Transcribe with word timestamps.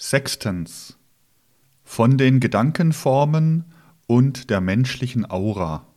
Sechstens. 0.00 0.96
Von 1.82 2.18
den 2.18 2.38
Gedankenformen 2.38 3.64
und 4.06 4.48
der 4.48 4.60
menschlichen 4.60 5.28
Aura. 5.28 5.88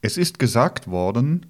Es 0.00 0.16
ist 0.16 0.38
gesagt 0.38 0.88
worden, 0.88 1.44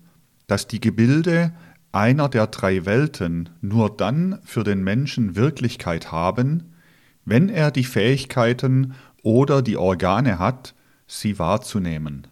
dass 0.48 0.66
die 0.66 0.80
Gebilde 0.80 1.52
einer 1.92 2.29
der 2.29 2.48
drei 2.48 2.84
Welten 2.84 3.50
nur 3.60 3.96
dann 3.96 4.40
für 4.42 4.64
den 4.64 4.82
Menschen 4.82 5.37
Wirklichkeit 5.37 6.10
haben, 6.10 6.75
wenn 7.25 7.48
er 7.48 7.71
die 7.71 7.85
Fähigkeiten 7.85 8.95
oder 9.23 9.62
die 9.62 9.77
Organe 9.77 10.41
hat, 10.41 10.75
sie 11.07 11.39
wahrzunehmen. 11.39 12.27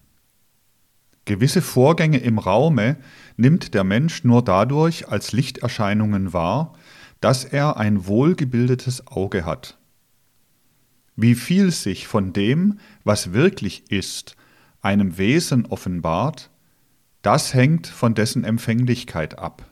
Gewisse 1.25 1.63
Vorgänge 1.63 2.19
im 2.19 2.41
Raume 2.41 2.97
nimmt 3.37 3.75
der 3.75 3.85
Mensch 3.85 4.25
nur 4.25 4.43
dadurch 4.43 5.09
als 5.09 5.31
Lichterscheinungen 5.31 6.33
wahr, 6.33 6.75
dass 7.25 7.47
er 7.47 7.79
ein 7.79 8.07
wohlgebildetes 8.07 9.07
Auge 9.07 9.47
hat. 9.47 9.79
Wie 11.17 11.35
viel 11.35 11.71
sich 11.71 12.07
von 12.07 12.35
dem, 12.35 12.79
was 13.03 13.33
wirklich 13.33 13.91
ist, 13.91 14.37
einem 14.83 15.17
Wesen 15.17 15.65
offenbart, 15.65 16.51
das 17.23 17.55
hängt 17.55 17.87
von 17.87 18.15
dessen 18.15 18.45
Empfänglichkeit 18.45 19.39
ab. 19.39 19.65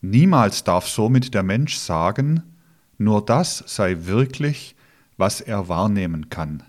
Niemals 0.00 0.64
darf 0.64 0.88
somit 0.88 1.34
der 1.34 1.42
Mensch 1.42 1.76
sagen, 1.76 2.44
nur 2.96 3.22
das 3.22 3.62
sei 3.66 4.06
wirklich, 4.06 4.76
was 5.18 5.42
er 5.42 5.68
wahrnehmen 5.68 6.30
kann. 6.30 6.62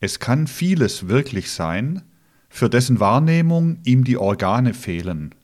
Es 0.00 0.18
kann 0.18 0.46
vieles 0.46 1.08
wirklich 1.08 1.50
sein, 1.50 2.02
für 2.50 2.68
dessen 2.68 3.00
Wahrnehmung 3.00 3.78
ihm 3.84 4.04
die 4.04 4.18
Organe 4.18 4.74
fehlen. 4.74 5.34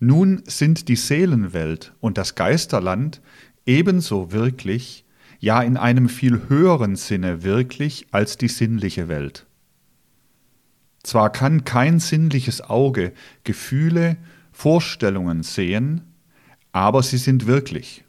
Nun 0.00 0.42
sind 0.46 0.88
die 0.88 0.96
Seelenwelt 0.96 1.92
und 2.00 2.18
das 2.18 2.34
Geisterland 2.34 3.20
ebenso 3.66 4.32
wirklich, 4.32 5.04
ja 5.40 5.60
in 5.62 5.76
einem 5.76 6.08
viel 6.08 6.48
höheren 6.48 6.96
Sinne 6.96 7.42
wirklich 7.42 8.06
als 8.12 8.36
die 8.36 8.48
sinnliche 8.48 9.08
Welt. 9.08 9.46
Zwar 11.02 11.30
kann 11.30 11.64
kein 11.64 12.00
sinnliches 12.00 12.60
Auge 12.60 13.12
Gefühle, 13.44 14.16
Vorstellungen 14.52 15.42
sehen, 15.42 16.02
aber 16.72 17.02
sie 17.02 17.18
sind 17.18 17.46
wirklich. 17.46 18.04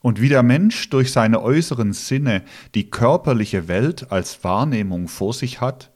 Und 0.00 0.20
wie 0.20 0.28
der 0.28 0.42
Mensch 0.42 0.90
durch 0.90 1.12
seine 1.12 1.40
äußeren 1.40 1.92
Sinne 1.92 2.42
die 2.74 2.90
körperliche 2.90 3.68
Welt 3.68 4.10
als 4.12 4.44
Wahrnehmung 4.44 5.08
vor 5.08 5.32
sich 5.32 5.60
hat, 5.60 5.90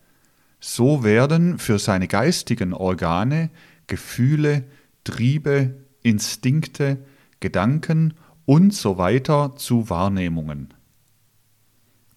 so 0.60 1.04
werden 1.04 1.58
für 1.58 1.78
seine 1.78 2.08
geistigen 2.08 2.72
Organe 2.72 3.50
Gefühle, 3.86 4.64
Triebe, 5.08 5.74
Instinkte, 6.02 6.98
Gedanken 7.40 8.12
und 8.44 8.74
so 8.74 8.98
weiter 8.98 9.56
zu 9.56 9.88
Wahrnehmungen. 9.88 10.74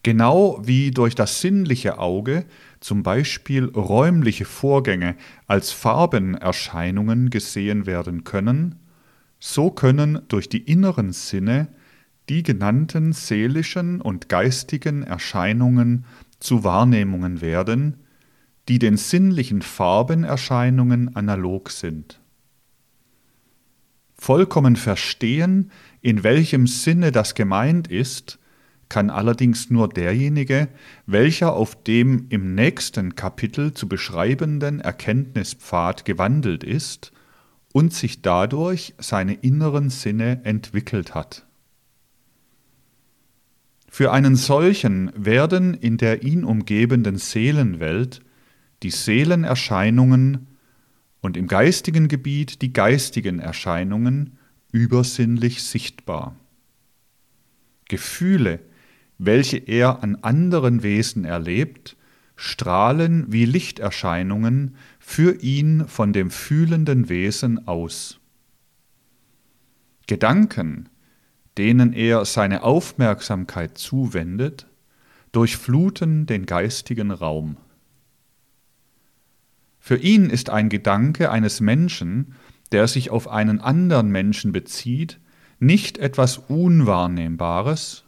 Genau 0.03 0.59
wie 0.61 0.91
durch 0.91 1.15
das 1.15 1.39
sinnliche 1.39 1.99
Auge 1.99 2.45
zum 2.81 3.01
Beispiel 3.01 3.65
räumliche 3.65 4.43
Vorgänge 4.43 5.15
als 5.47 5.71
Farbenerscheinungen 5.71 7.29
gesehen 7.29 7.85
werden 7.85 8.25
können, 8.25 8.75
so 9.39 9.71
können 9.71 10.19
durch 10.27 10.49
die 10.49 10.63
inneren 10.63 11.13
Sinne 11.13 11.69
die 12.27 12.43
genannten 12.43 13.13
seelischen 13.13 14.01
und 14.01 14.27
geistigen 14.27 15.03
Erscheinungen 15.03 16.03
zu 16.39 16.65
Wahrnehmungen 16.65 17.39
werden, 17.39 18.01
die 18.67 18.79
den 18.79 18.97
sinnlichen 18.97 19.61
Farbenerscheinungen 19.61 21.15
analog 21.15 21.69
sind. 21.69 22.20
Vollkommen 24.23 24.75
verstehen, 24.75 25.71
in 25.99 26.23
welchem 26.23 26.67
Sinne 26.67 27.11
das 27.11 27.33
gemeint 27.33 27.87
ist, 27.87 28.37
kann 28.87 29.09
allerdings 29.09 29.71
nur 29.71 29.89
derjenige, 29.89 30.67
welcher 31.07 31.53
auf 31.53 31.83
dem 31.83 32.27
im 32.29 32.53
nächsten 32.53 33.15
Kapitel 33.15 33.73
zu 33.73 33.89
beschreibenden 33.89 34.79
Erkenntnispfad 34.79 36.05
gewandelt 36.05 36.63
ist 36.63 37.11
und 37.73 37.95
sich 37.95 38.21
dadurch 38.21 38.93
seine 38.99 39.33
inneren 39.33 39.89
Sinne 39.89 40.41
entwickelt 40.43 41.15
hat. 41.15 41.47
Für 43.89 44.11
einen 44.11 44.35
solchen 44.35 45.11
werden 45.15 45.73
in 45.73 45.97
der 45.97 46.21
ihn 46.21 46.43
umgebenden 46.43 47.17
Seelenwelt 47.17 48.21
die 48.83 48.91
Seelenerscheinungen 48.91 50.50
und 51.21 51.37
im 51.37 51.47
geistigen 51.47 52.07
Gebiet 52.07 52.61
die 52.61 52.73
geistigen 52.73 53.39
Erscheinungen 53.39 54.37
übersinnlich 54.71 55.63
sichtbar. 55.63 56.35
Gefühle, 57.87 58.59
welche 59.17 59.57
er 59.57 60.03
an 60.03 60.15
anderen 60.15 60.83
Wesen 60.83 61.25
erlebt, 61.25 61.95
strahlen 62.35 63.31
wie 63.31 63.45
Lichterscheinungen 63.45 64.75
für 64.99 65.41
ihn 65.41 65.87
von 65.87 66.11
dem 66.11 66.31
fühlenden 66.31 67.07
Wesen 67.07 67.67
aus. 67.67 68.19
Gedanken, 70.07 70.89
denen 71.57 71.93
er 71.93 72.25
seine 72.25 72.63
Aufmerksamkeit 72.63 73.77
zuwendet, 73.77 74.65
durchfluten 75.31 76.25
den 76.25 76.45
geistigen 76.45 77.11
Raum. 77.11 77.57
Für 79.83 79.97
ihn 79.97 80.29
ist 80.29 80.51
ein 80.51 80.69
Gedanke 80.69 81.31
eines 81.31 81.59
Menschen, 81.59 82.35
der 82.71 82.87
sich 82.87 83.09
auf 83.09 83.27
einen 83.27 83.59
anderen 83.59 84.09
Menschen 84.11 84.51
bezieht, 84.51 85.19
nicht 85.59 85.97
etwas 85.97 86.37
Unwahrnehmbares, 86.37 88.05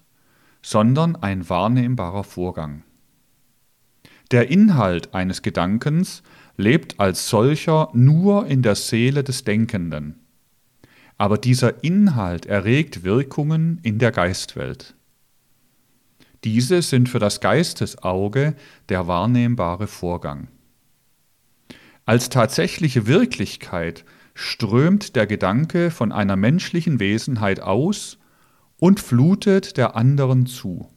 sondern 0.61 1.15
ein 1.15 1.49
wahrnehmbarer 1.49 2.23
Vorgang. 2.23 2.83
Der 4.29 4.51
Inhalt 4.51 5.15
eines 5.15 5.41
Gedankens 5.41 6.21
lebt 6.57 6.99
als 6.99 7.27
solcher 7.27 7.89
nur 7.93 8.45
in 8.45 8.61
der 8.61 8.75
Seele 8.75 9.23
des 9.23 9.43
Denkenden. 9.43 10.19
Aber 11.17 11.39
dieser 11.39 11.83
Inhalt 11.83 12.45
erregt 12.45 13.03
Wirkungen 13.03 13.79
in 13.81 13.97
der 13.97 14.11
Geistwelt. 14.11 14.95
Diese 16.43 16.83
sind 16.83 17.09
für 17.09 17.19
das 17.19 17.41
Geistesauge 17.41 18.55
der 18.89 19.07
wahrnehmbare 19.07 19.87
Vorgang. 19.87 20.49
Als 22.05 22.29
tatsächliche 22.29 23.07
Wirklichkeit 23.07 24.03
strömt 24.33 25.15
der 25.15 25.25
Gedanke 25.25 25.89
von 25.89 26.11
einer 26.11 26.35
menschlichen 26.35 26.99
Wesenheit 26.99 27.61
aus 27.61 28.17
und 28.77 28.99
flutet 28.99 29.77
der 29.77 29.95
anderen 29.95 30.45
zu. 30.45 30.89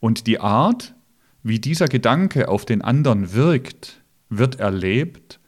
Und 0.00 0.26
die 0.26 0.40
Art, 0.40 0.94
wie 1.42 1.58
dieser 1.58 1.88
Gedanke 1.88 2.48
auf 2.48 2.64
den 2.64 2.82
anderen 2.82 3.34
wirkt, 3.34 4.02
wird 4.30 4.58
erlebt 4.58 5.38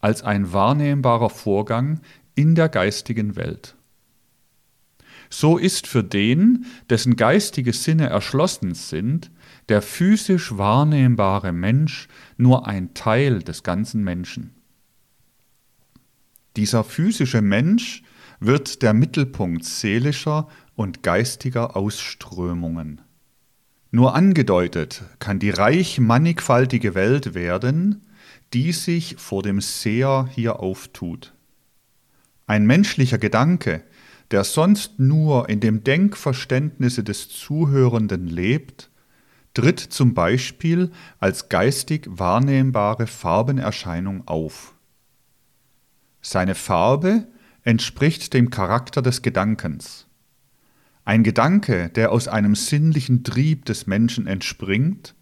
als 0.00 0.22
ein 0.22 0.52
wahrnehmbarer 0.52 1.30
Vorgang 1.30 2.00
in 2.34 2.54
der 2.54 2.68
geistigen 2.68 3.36
Welt. 3.36 3.76
So 5.30 5.56
ist 5.58 5.86
für 5.86 6.04
den, 6.04 6.66
dessen 6.90 7.16
geistige 7.16 7.72
Sinne 7.72 8.08
erschlossen 8.08 8.74
sind, 8.74 9.30
der 9.68 9.82
physisch 9.82 10.56
wahrnehmbare 10.56 11.52
Mensch 11.52 12.08
nur 12.36 12.66
ein 12.66 12.94
Teil 12.94 13.42
des 13.42 13.62
ganzen 13.62 14.04
Menschen. 14.04 14.54
Dieser 16.56 16.84
physische 16.84 17.42
Mensch 17.42 18.02
wird 18.40 18.82
der 18.82 18.92
Mittelpunkt 18.92 19.64
seelischer 19.64 20.48
und 20.76 21.02
geistiger 21.02 21.76
Ausströmungen. 21.76 23.00
Nur 23.90 24.14
angedeutet 24.14 25.02
kann 25.18 25.38
die 25.38 25.50
reich 25.50 26.00
mannigfaltige 26.00 26.94
Welt 26.94 27.34
werden, 27.34 28.06
die 28.52 28.72
sich 28.72 29.16
vor 29.18 29.42
dem 29.42 29.60
Seher 29.60 30.28
hier 30.32 30.60
auftut. 30.60 31.32
Ein 32.46 32.66
menschlicher 32.66 33.18
Gedanke, 33.18 33.82
der 34.30 34.44
sonst 34.44 34.98
nur 34.98 35.48
in 35.48 35.60
dem 35.60 35.84
Denkverständnisse 35.84 37.04
des 37.04 37.28
Zuhörenden 37.28 38.26
lebt, 38.26 38.90
tritt 39.54 39.80
zum 39.80 40.14
Beispiel 40.14 40.90
als 41.20 41.48
geistig 41.48 42.06
wahrnehmbare 42.08 43.06
Farbenerscheinung 43.06 44.26
auf. 44.26 44.74
Seine 46.20 46.54
Farbe 46.54 47.28
entspricht 47.62 48.34
dem 48.34 48.50
Charakter 48.50 49.00
des 49.00 49.22
Gedankens. 49.22 50.06
Ein 51.04 51.22
Gedanke, 51.22 51.90
der 51.90 52.12
aus 52.12 52.28
einem 52.28 52.54
sinnlichen 52.54 53.24
Trieb 53.24 53.64
des 53.66 53.86
Menschen 53.86 54.26
entspringt, 54.26 55.14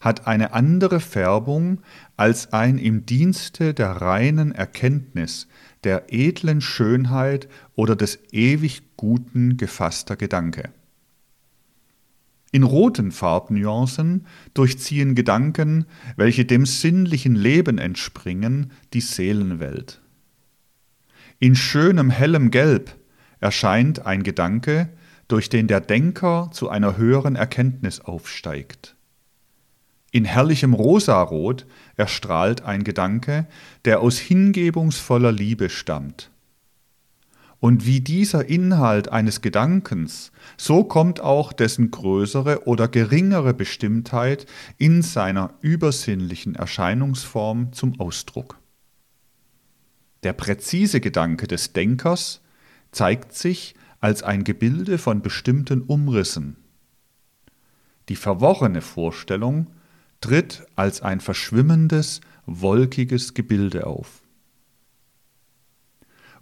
hat 0.00 0.26
eine 0.26 0.52
andere 0.52 1.00
Färbung 1.00 1.82
als 2.16 2.52
ein 2.52 2.78
im 2.78 3.06
Dienste 3.06 3.74
der 3.74 3.90
reinen 3.90 4.52
Erkenntnis, 4.52 5.46
der 5.84 6.12
edlen 6.12 6.60
Schönheit 6.60 7.48
oder 7.74 7.96
des 7.96 8.18
ewig 8.32 8.96
Guten 8.96 9.56
gefasster 9.56 10.16
Gedanke. 10.16 10.70
In 12.52 12.62
roten 12.62 13.12
Farbnuancen 13.12 14.26
durchziehen 14.54 15.14
Gedanken, 15.14 15.86
welche 16.16 16.44
dem 16.44 16.64
sinnlichen 16.64 17.34
Leben 17.34 17.78
entspringen, 17.78 18.72
die 18.92 19.00
Seelenwelt. 19.00 20.00
In 21.38 21.54
schönem 21.54 22.10
hellem 22.10 22.50
Gelb 22.50 22.96
erscheint 23.40 24.06
ein 24.06 24.22
Gedanke, 24.22 24.88
durch 25.28 25.48
den 25.48 25.66
der 25.66 25.80
Denker 25.80 26.50
zu 26.52 26.68
einer 26.68 26.96
höheren 26.96 27.36
Erkenntnis 27.36 28.00
aufsteigt. 28.00 28.96
In 30.12 30.24
herrlichem 30.24 30.72
Rosarot 30.72 31.66
erstrahlt 31.96 32.62
ein 32.62 32.84
Gedanke, 32.84 33.46
der 33.84 34.00
aus 34.00 34.18
hingebungsvoller 34.18 35.32
Liebe 35.32 35.68
stammt. 35.68 36.30
Und 37.58 37.86
wie 37.86 38.00
dieser 38.00 38.48
Inhalt 38.48 39.08
eines 39.08 39.40
Gedankens, 39.40 40.30
so 40.56 40.84
kommt 40.84 41.20
auch 41.20 41.52
dessen 41.52 41.90
größere 41.90 42.66
oder 42.66 42.86
geringere 42.86 43.54
Bestimmtheit 43.54 44.46
in 44.76 45.02
seiner 45.02 45.54
übersinnlichen 45.62 46.54
Erscheinungsform 46.54 47.72
zum 47.72 47.98
Ausdruck. 47.98 48.58
Der 50.22 50.32
präzise 50.32 51.00
Gedanke 51.00 51.46
des 51.46 51.72
Denkers 51.72 52.42
zeigt 52.92 53.32
sich 53.32 53.74
als 54.00 54.22
ein 54.22 54.44
Gebilde 54.44 54.98
von 54.98 55.22
bestimmten 55.22 55.82
Umrissen. 55.82 56.56
Die 58.08 58.16
verworrene 58.16 58.82
Vorstellung 58.82 59.68
tritt 60.20 60.66
als 60.76 61.02
ein 61.02 61.20
verschwimmendes, 61.20 62.20
wolkiges 62.46 63.34
Gebilde 63.34 63.86
auf. 63.86 64.25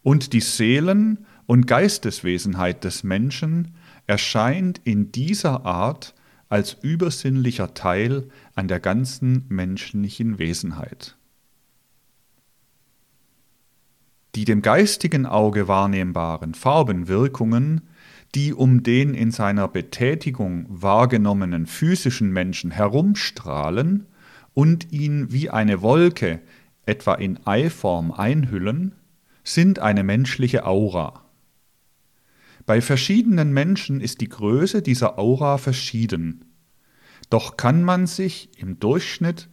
Und 0.04 0.34
die 0.34 0.40
Seelen- 0.40 1.24
und 1.46 1.66
Geisteswesenheit 1.66 2.84
des 2.84 3.04
Menschen 3.04 3.74
erscheint 4.06 4.80
in 4.84 5.10
dieser 5.10 5.64
Art 5.64 6.14
als 6.50 6.76
übersinnlicher 6.82 7.72
Teil 7.72 8.28
an 8.54 8.68
der 8.68 8.80
ganzen 8.80 9.46
menschlichen 9.48 10.38
Wesenheit. 10.38 11.16
Die 14.34 14.44
dem 14.44 14.60
geistigen 14.60 15.24
Auge 15.24 15.68
wahrnehmbaren 15.68 16.52
Farbenwirkungen, 16.52 17.80
die 18.34 18.52
um 18.52 18.82
den 18.82 19.14
in 19.14 19.30
seiner 19.30 19.68
Betätigung 19.68 20.66
wahrgenommenen 20.68 21.66
physischen 21.66 22.30
Menschen 22.30 22.72
herumstrahlen 22.72 24.06
und 24.52 24.92
ihn 24.92 25.32
wie 25.32 25.48
eine 25.48 25.80
Wolke 25.80 26.40
etwa 26.84 27.14
in 27.14 27.38
Eiform 27.46 28.12
einhüllen, 28.12 28.92
sind 29.44 29.79
eine 29.79 30.02
menschliche 30.02 30.67
Aura. 30.67 31.25
Bei 32.67 32.81
verschiedenen 32.81 33.52
Menschen 33.52 34.00
ist 34.00 34.20
die 34.20 34.29
Größe 34.29 34.81
dieser 34.82 35.19
Aura 35.19 35.58
verschieden. 35.58 36.46
Doch 37.31 37.56
kann 37.56 37.85
man 37.85 38.06
sich 38.06 38.49
im 38.58 38.81
Durchschnitt 38.81 39.49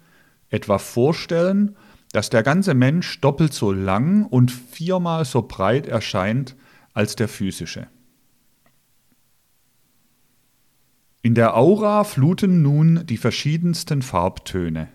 etwa 0.49 0.77
vorstellen, 0.77 1.75
dass 2.13 2.29
der 2.29 2.43
ganze 2.43 2.73
Mensch 2.73 3.19
doppelt 3.21 3.53
so 3.53 3.71
lang 3.71 4.25
und 4.25 4.51
viermal 4.51 5.25
so 5.25 5.41
breit 5.41 5.87
erscheint 5.87 6.55
als 6.93 7.15
der 7.15 7.27
physische. 7.27 7.87
In 11.21 11.35
der 11.35 11.55
Aura 11.55 12.03
fluten 12.03 12.61
nun 12.61 13.05
die 13.05 13.17
verschiedensten 13.17 14.01
Farbtöne. 14.01 14.89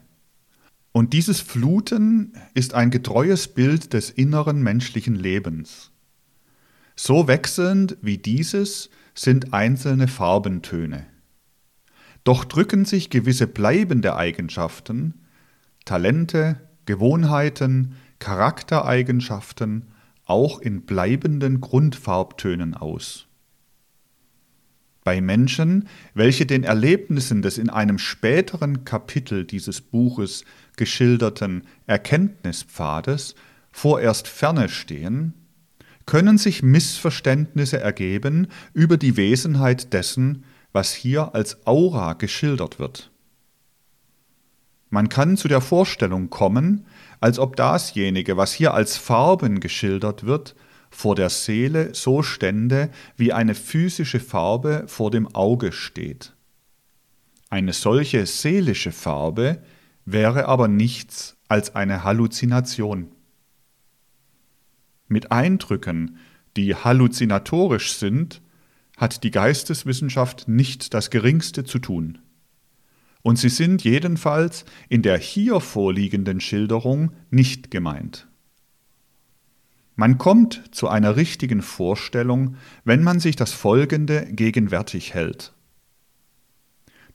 Und 0.97 1.13
dieses 1.13 1.43
Fluten 1.43 2.33
ist 2.55 2.73
ein 2.73 2.91
getreues 2.91 3.49
Bild 3.49 3.93
des 3.93 4.09
inneren 4.09 4.63
menschlichen 4.63 5.15
Lebens. 5.15 5.91
So 6.95 7.29
wechselnd 7.29 7.99
wie 8.01 8.17
dieses 8.17 8.89
sind 9.15 9.53
einzelne 9.53 10.09
Farbentöne. 10.09 11.05
Doch 12.25 12.47
drücken 12.47 12.87
sich 12.87 13.11
gewisse 13.11 13.47
bleibende 13.47 14.17
Eigenschaften, 14.17 15.13
Talente, 15.85 16.63
Gewohnheiten, 16.87 17.97
Charaktereigenschaften 18.19 19.89
auch 20.25 20.61
in 20.61 20.87
bleibenden 20.87 21.61
Grundfarbtönen 21.61 22.73
aus. 22.73 23.27
Bei 25.07 25.21
Menschen, 25.21 25.87
welche 26.15 26.47
den 26.47 26.65
Erlebnissen 26.65 27.41
des 27.41 27.59
in 27.59 27.71
einem 27.71 27.97
späteren 27.97 28.85
Kapitel 28.85 29.45
dieses 29.45 29.81
Buches 29.81 30.45
geschilderten 30.76 31.67
Erkenntnispfades 31.87 33.34
vorerst 33.70 34.28
ferne 34.28 34.69
stehen, 34.69 35.34
können 36.06 36.38
sich 36.38 36.62
Missverständnisse 36.62 37.81
ergeben 37.81 38.46
über 38.73 38.96
die 38.96 39.17
Wesenheit 39.17 39.93
dessen, 39.93 40.44
was 40.73 40.94
hier 40.94 41.34
als 41.34 41.67
Aura 41.67 42.12
geschildert 42.12 42.78
wird. 42.78 43.11
Man 44.88 45.08
kann 45.08 45.37
zu 45.37 45.49
der 45.49 45.61
Vorstellung 45.61 46.31
kommen, 46.31 46.87
als 47.20 47.38
ob 47.38 47.56
dasjenige, 47.56 48.37
was 48.37 48.52
hier 48.52 48.73
als 48.73 48.96
Farben 48.96 49.61
geschildert 49.61 50.25
wird, 50.25 50.55
vor 50.90 51.14
der 51.14 51.28
Seele 51.28 51.94
so 51.94 52.23
stände, 52.23 52.90
wie 53.17 53.32
eine 53.32 53.55
physische 53.55 54.20
Farbe 54.20 54.84
vor 54.87 55.11
dem 55.11 55.34
Auge 55.34 55.73
steht. 55.73 56.34
Eine 57.50 57.73
solche 57.73 58.26
seelische 58.26 58.93
Farbe 58.93 59.62
wäre 60.06 60.47
aber 60.47 60.69
nichts 60.69 61.37
als 61.49 61.75
eine 61.75 62.05
Halluzination. 62.05 63.08
Mit 65.08 65.31
Eindrücken, 65.31 66.17
die 66.56 66.75
halluzinatorisch 66.75 67.93
sind, 67.93 68.41
hat 68.97 69.25
die 69.25 69.31
Geisteswissenschaft 69.31 70.49
nicht 70.49 70.94
das 70.94 71.11
geringste 71.11 71.64
zu 71.64 71.79
tun. 71.79 72.19
Und 73.23 73.38
sie 73.38 73.49
sind 73.49 73.85
jedenfalls 73.85 74.64
in 74.88 75.03
der 75.03 75.19
hier 75.19 75.61
vorliegenden 75.61 76.41
Schilderung 76.41 77.12
nicht 77.31 77.70
gemeint. 77.70 78.29
Man 79.97 80.19
kommt 80.19 80.62
zu 80.73 80.88
einer 80.88 81.17
richtigen 81.17 81.62
Vorstellung, 81.62 82.56
wenn 82.85 83.02
man 83.02 83.19
sich 83.19 83.35
das 83.35 83.52
Folgende 83.52 84.26
gegenwärtig 84.31 85.14
hält. 85.14 85.56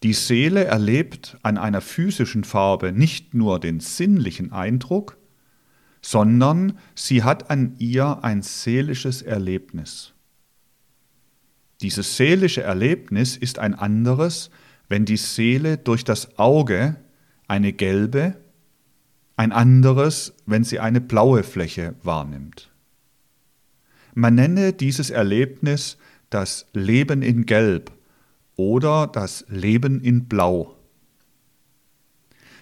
Die 0.03 0.13
Seele 0.13 0.65
erlebt 0.65 1.37
an 1.43 1.57
einer 1.57 1.81
physischen 1.81 2.43
Farbe 2.43 2.91
nicht 2.91 3.33
nur 3.33 3.59
den 3.59 3.79
sinnlichen 3.79 4.51
Eindruck, 4.51 5.17
sondern 6.01 6.79
sie 6.95 7.23
hat 7.23 7.51
an 7.51 7.75
ihr 7.77 8.23
ein 8.23 8.41
seelisches 8.41 9.21
Erlebnis. 9.21 10.13
Dieses 11.81 12.17
seelische 12.17 12.63
Erlebnis 12.63 13.37
ist 13.37 13.59
ein 13.59 13.75
anderes, 13.75 14.49
wenn 14.89 15.05
die 15.05 15.17
Seele 15.17 15.77
durch 15.77 16.03
das 16.03 16.37
Auge 16.39 16.95
eine 17.47 17.71
gelbe, 17.71 18.37
ein 19.35 19.51
anderes, 19.51 20.33
wenn 20.45 20.63
sie 20.63 20.79
eine 20.79 21.01
blaue 21.01 21.43
Fläche 21.43 21.95
wahrnimmt. 22.01 22.71
Man 24.13 24.35
nenne 24.35 24.73
dieses 24.73 25.09
Erlebnis 25.09 25.97
das 26.29 26.65
Leben 26.73 27.21
in 27.21 27.45
Gelb 27.45 27.91
oder 28.61 29.07
das 29.07 29.43
Leben 29.49 30.01
in 30.01 30.25
Blau. 30.25 30.77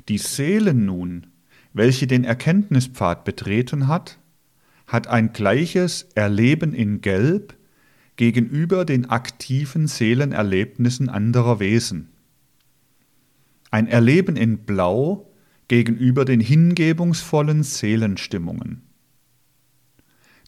Die 0.08 0.18
Seele 0.18 0.74
nun, 0.74 1.28
welche 1.74 2.08
den 2.08 2.24
Erkenntnispfad 2.24 3.26
betreten 3.26 3.90
hat, 3.90 4.18
hat 4.88 5.08
ein 5.08 5.34
gleiches 5.34 6.04
Erleben 6.16 6.74
in 6.74 7.02
Gelb 7.02 7.58
gegenüber 8.16 8.86
den 8.86 9.10
aktiven 9.10 9.88
Seelenerlebnissen 9.88 11.10
anderer 11.10 11.60
Wesen. 11.60 12.08
Ein 13.70 13.88
Erleben 13.88 14.38
in 14.38 14.60
Blau 14.60 15.30
gegenüber 15.68 16.24
den 16.24 16.40
hingebungsvollen 16.40 17.64
Seelenstimmungen. 17.64 18.84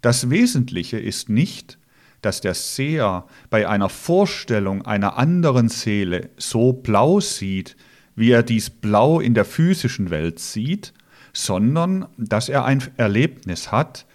Das 0.01 0.29
Wesentliche 0.29 0.97
ist 0.97 1.27
nicht, 1.27 1.77
dass 2.21 2.41
der 2.41 2.53
Seher 2.53 3.25
bei 3.49 3.67
einer 3.67 3.89
Vorstellung 3.89 4.85
einer 4.85 5.17
anderen 5.17 5.69
Seele 5.69 6.29
so 6.37 6.73
blau 6.73 7.19
sieht, 7.19 7.75
wie 8.15 8.31
er 8.31 8.43
dies 8.43 8.69
blau 8.69 9.19
in 9.19 9.33
der 9.33 9.45
physischen 9.45 10.09
Welt 10.09 10.39
sieht, 10.39 10.93
sondern 11.33 12.07
dass 12.17 12.49
er 12.49 12.65
ein 12.65 12.83
Erlebnis 12.97 13.71
hat, 13.71 14.05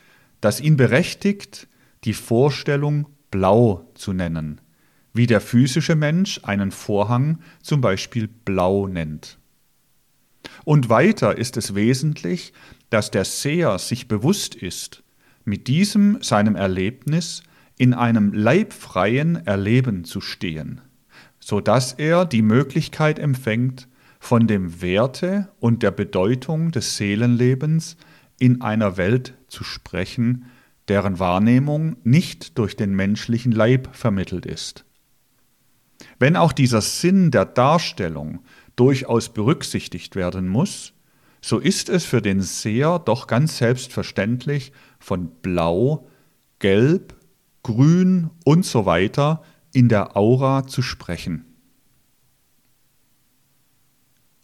das 0.40 0.60
ihn 0.60 0.76
berechtigt, 0.76 1.66
die 2.04 2.12
Vorstellung 2.12 3.06
blau 3.30 3.90
zu 3.94 4.12
nennen, 4.12 4.60
wie 5.12 5.26
der 5.26 5.40
physische 5.40 5.96
Mensch 5.96 6.40
einen 6.44 6.70
Vorhang 6.70 7.40
zum 7.62 7.80
Beispiel 7.80 8.28
blau 8.28 8.86
nennt. 8.86 9.38
Und 10.64 10.88
weiter 10.88 11.36
ist 11.36 11.56
es 11.56 11.74
wesentlich, 11.74 12.52
dass 12.90 13.10
der 13.10 13.24
Seher 13.24 13.78
sich 13.78 14.06
bewusst 14.06 14.54
ist, 14.54 15.02
mit 15.44 15.68
diesem 15.68 16.22
seinem 16.22 16.54
Erlebnis 16.54 17.42
in 17.78 17.94
einem 17.94 18.32
leibfreien 18.32 19.46
Erleben 19.46 20.04
zu 20.04 20.20
stehen, 20.20 20.80
so 21.38 21.60
dass 21.60 21.92
er 21.92 22.24
die 22.24 22.42
Möglichkeit 22.42 23.18
empfängt, 23.18 23.88
von 24.18 24.46
dem 24.46 24.80
Werte 24.82 25.48
und 25.60 25.82
der 25.82 25.90
Bedeutung 25.90 26.72
des 26.72 26.96
Seelenlebens 26.96 27.96
in 28.38 28.60
einer 28.60 28.96
Welt 28.96 29.34
zu 29.48 29.62
sprechen, 29.62 30.46
deren 30.88 31.18
Wahrnehmung 31.18 31.96
nicht 32.04 32.58
durch 32.58 32.76
den 32.76 32.94
menschlichen 32.94 33.52
Leib 33.52 33.94
vermittelt 33.94 34.46
ist. 34.46 34.84
Wenn 36.18 36.36
auch 36.36 36.52
dieser 36.52 36.80
Sinn 36.80 37.30
der 37.30 37.44
Darstellung 37.44 38.40
durchaus 38.74 39.30
berücksichtigt 39.30 40.16
werden 40.16 40.48
muss, 40.48 40.92
so 41.40 41.58
ist 41.58 41.88
es 41.88 42.04
für 42.04 42.22
den 42.22 42.40
Seher 42.40 42.98
doch 42.98 43.26
ganz 43.26 43.58
selbstverständlich, 43.58 44.72
von 44.98 45.30
Blau, 45.42 46.08
Gelb, 46.58 47.14
Grün 47.66 48.30
und 48.44 48.64
so 48.64 48.86
weiter 48.86 49.42
in 49.72 49.88
der 49.88 50.16
Aura 50.16 50.68
zu 50.68 50.82
sprechen. 50.82 51.44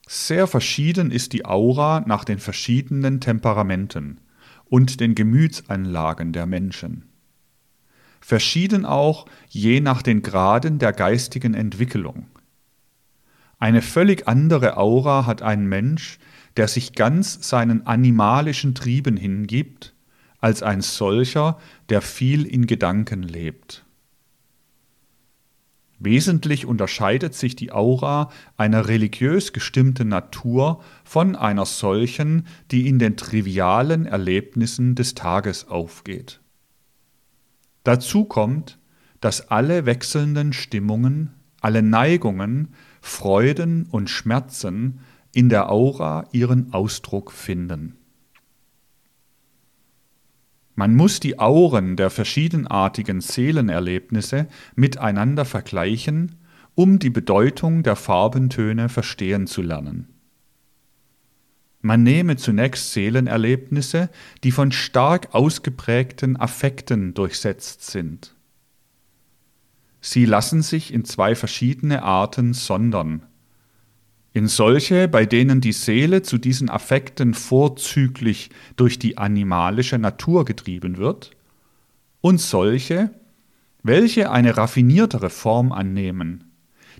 Sehr 0.09 0.49
verschieden 0.49 1.13
ist 1.13 1.33
die 1.33 1.45
Aura 1.45 2.03
nach 2.05 2.25
den 2.25 2.41
verschiedenen 2.41 3.21
Temperamenten 3.21 4.21
und 4.65 4.99
den 4.99 5.15
Gemütsanlagen 5.15 6.33
der 6.33 6.47
Menschen. 6.47 7.05
Verschieden 8.21 8.85
auch 8.85 9.27
je 9.49 9.79
nach 9.79 10.03
den 10.03 10.23
Graden 10.23 10.81
der 10.81 10.93
geistigen 10.93 11.55
Entwicklung. 11.55 12.27
Eine 13.61 13.83
völlig 13.83 14.27
andere 14.27 14.79
Aura 14.79 15.27
hat 15.27 15.43
ein 15.43 15.69
Mensch, 15.69 16.19
der 16.57 16.67
sich 16.67 16.95
ganz 16.95 17.49
seinen 17.49 17.87
animalischen 17.87 18.75
Trieben 18.75 19.17
hingibt, 19.17 19.95
als 20.43 20.63
ein 20.63 20.83
solcher, 20.83 21.59
der 21.89 22.03
viel 22.03 22.45
in 22.45 22.67
Gedanken 22.67 23.23
lebt. 23.23 23.87
Wesentlich 26.01 26.67
unterscheidet 26.67 27.33
sich 27.35 27.55
die 27.55 27.71
Aura 27.71 28.29
einer 28.57 28.89
religiös 28.89 29.53
gestimmten 29.53 30.09
Natur 30.09 30.83
von 31.05 31.37
einer 31.37 31.65
solchen, 31.65 32.49
die 32.73 32.89
in 32.89 32.99
den 32.99 33.17
trivialen 33.17 34.05
Erlebnissen 34.05 34.97
des 34.97 35.15
Tages 35.15 35.69
aufgeht. 35.69 36.41
Dazu 37.85 38.25
kommt, 38.25 38.81
dass 39.21 39.49
alle 39.49 39.87
wechselnden 39.87 40.53
Stimmungen, 40.53 41.35
alle 41.61 41.83
Neigungen, 41.83 42.75
Freuden 43.01 43.87
und 43.87 44.11
Schmerzen 44.11 44.99
in 45.33 45.49
der 45.49 45.71
Aura 45.71 46.27
ihren 46.33 46.73
Ausdruck 46.73 47.31
finden. 47.31 48.02
Man 50.75 50.95
muss 50.95 51.21
die 51.21 51.39
Auren 51.39 51.97
der 51.97 52.11
verschiedenartigen 52.11 53.21
Seelenerlebnisse 53.21 54.49
miteinander 54.75 55.45
vergleichen, 55.45 56.37
um 56.75 56.99
die 56.99 57.11
Bedeutung 57.11 57.83
der 57.83 57.97
Farbentöne 57.97 58.89
verstehen 58.89 59.47
zu 59.47 59.61
lernen. 59.61 60.09
Man 61.83 62.05
nehme 62.05 62.37
zunächst 62.37 62.93
Seelenerlebnisse, 62.93 64.09
die 64.45 64.53
von 64.53 64.71
stark 64.73 65.35
ausgeprägten 65.35 66.41
Affekten 66.41 67.13
durchsetzt 67.13 67.91
sind. 67.91 68.37
Sie 70.01 70.25
lassen 70.25 70.63
sich 70.63 70.93
in 70.93 71.05
zwei 71.05 71.35
verschiedene 71.35 72.03
Arten 72.03 72.55
sondern, 72.55 73.27
in 74.35 74.49
solche, 74.49 75.09
bei 75.09 75.27
denen 75.27 75.61
die 75.61 75.73
Seele 75.73 76.23
zu 76.23 76.39
diesen 76.39 76.71
Affekten 76.71 77.35
vorzüglich 77.35 78.51
durch 78.77 78.99
die 78.99 79.19
animalische 79.19 79.99
Natur 79.99 80.45
getrieben 80.45 80.97
wird, 80.97 81.33
und 82.21 82.41
solche, 82.41 83.11
welche 83.83 84.31
eine 84.31 84.57
raffiniertere 84.57 85.29
Form 85.29 85.73
annehmen, 85.73 86.45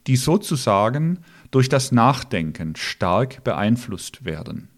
die 0.07 0.17
sozusagen 0.17 1.21
durch 1.51 1.69
das 1.69 1.93
Nachdenken 1.93 2.75
stark 2.77 3.45
beeinflusst 3.45 4.25
werden. 4.25 4.69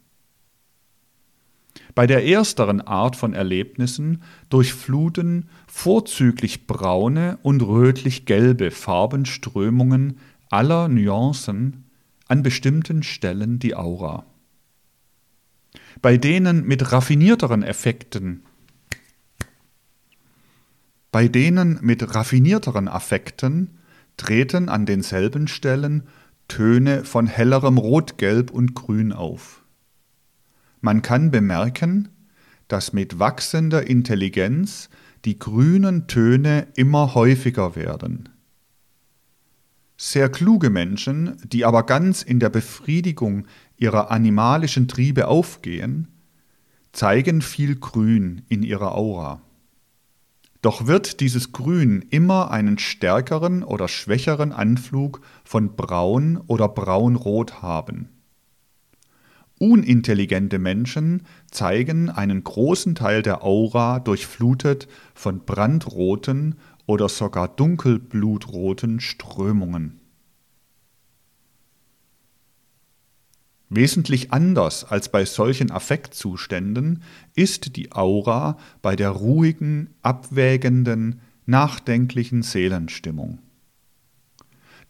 Bei 1.94 2.06
der 2.06 2.26
ersteren 2.26 2.80
Art 2.80 3.16
von 3.16 3.34
Erlebnissen 3.34 4.22
durchfluten 4.50 5.48
vorzüglich 5.66 6.66
braune 6.66 7.38
und 7.42 7.62
rötlich-gelbe 7.62 8.70
Farbenströmungen 8.70 10.18
aller 10.50 10.88
Nuancen 10.88 11.83
an 12.34 12.42
bestimmten 12.42 13.04
Stellen 13.04 13.60
die 13.60 13.76
Aura. 13.76 14.26
Bei 16.02 16.16
denen 16.16 16.66
mit 16.66 16.90
raffinierteren 16.90 17.62
Effekten 17.62 18.42
bei 21.12 21.28
denen 21.28 21.78
mit 21.80 22.16
raffinierteren 22.16 22.88
Affekten 22.88 23.78
treten 24.16 24.68
an 24.68 24.84
denselben 24.84 25.46
Stellen 25.46 26.08
Töne 26.48 27.04
von 27.04 27.28
hellerem 27.28 27.78
Rotgelb 27.78 28.50
und 28.50 28.74
Grün 28.74 29.12
auf. 29.12 29.62
Man 30.80 31.02
kann 31.02 31.30
bemerken, 31.30 32.08
dass 32.66 32.92
mit 32.92 33.20
wachsender 33.20 33.86
Intelligenz 33.86 34.90
die 35.24 35.38
grünen 35.38 36.08
Töne 36.08 36.66
immer 36.74 37.14
häufiger 37.14 37.76
werden. 37.76 38.33
Sehr 39.96 40.28
kluge 40.28 40.70
Menschen, 40.70 41.36
die 41.44 41.64
aber 41.64 41.84
ganz 41.84 42.22
in 42.22 42.40
der 42.40 42.50
Befriedigung 42.50 43.46
ihrer 43.76 44.10
animalischen 44.10 44.88
Triebe 44.88 45.28
aufgehen, 45.28 46.08
zeigen 46.92 47.42
viel 47.42 47.76
Grün 47.76 48.42
in 48.48 48.62
ihrer 48.62 48.94
Aura. 48.94 49.40
Doch 50.62 50.86
wird 50.86 51.20
dieses 51.20 51.52
Grün 51.52 52.06
immer 52.10 52.50
einen 52.50 52.78
stärkeren 52.78 53.62
oder 53.62 53.86
schwächeren 53.86 54.50
Anflug 54.52 55.20
von 55.44 55.76
Braun 55.76 56.38
oder 56.46 56.68
Braunrot 56.68 57.62
haben. 57.62 58.08
Unintelligente 59.58 60.58
Menschen 60.58 61.22
zeigen 61.50 62.10
einen 62.10 62.42
großen 62.42 62.94
Teil 62.94 63.22
der 63.22 63.44
Aura 63.44 64.00
durchflutet 64.00 64.88
von 65.14 65.44
brandroten 65.44 66.56
oder 66.86 67.08
sogar 67.08 67.48
dunkelblutroten 67.48 69.00
Strömungen. 69.00 70.00
Wesentlich 73.70 74.32
anders 74.32 74.84
als 74.84 75.10
bei 75.10 75.24
solchen 75.24 75.70
Affektzuständen 75.70 77.02
ist 77.34 77.76
die 77.76 77.92
Aura 77.92 78.56
bei 78.82 78.94
der 78.94 79.10
ruhigen, 79.10 79.94
abwägenden, 80.02 81.20
nachdenklichen 81.46 82.42
Seelenstimmung. 82.42 83.40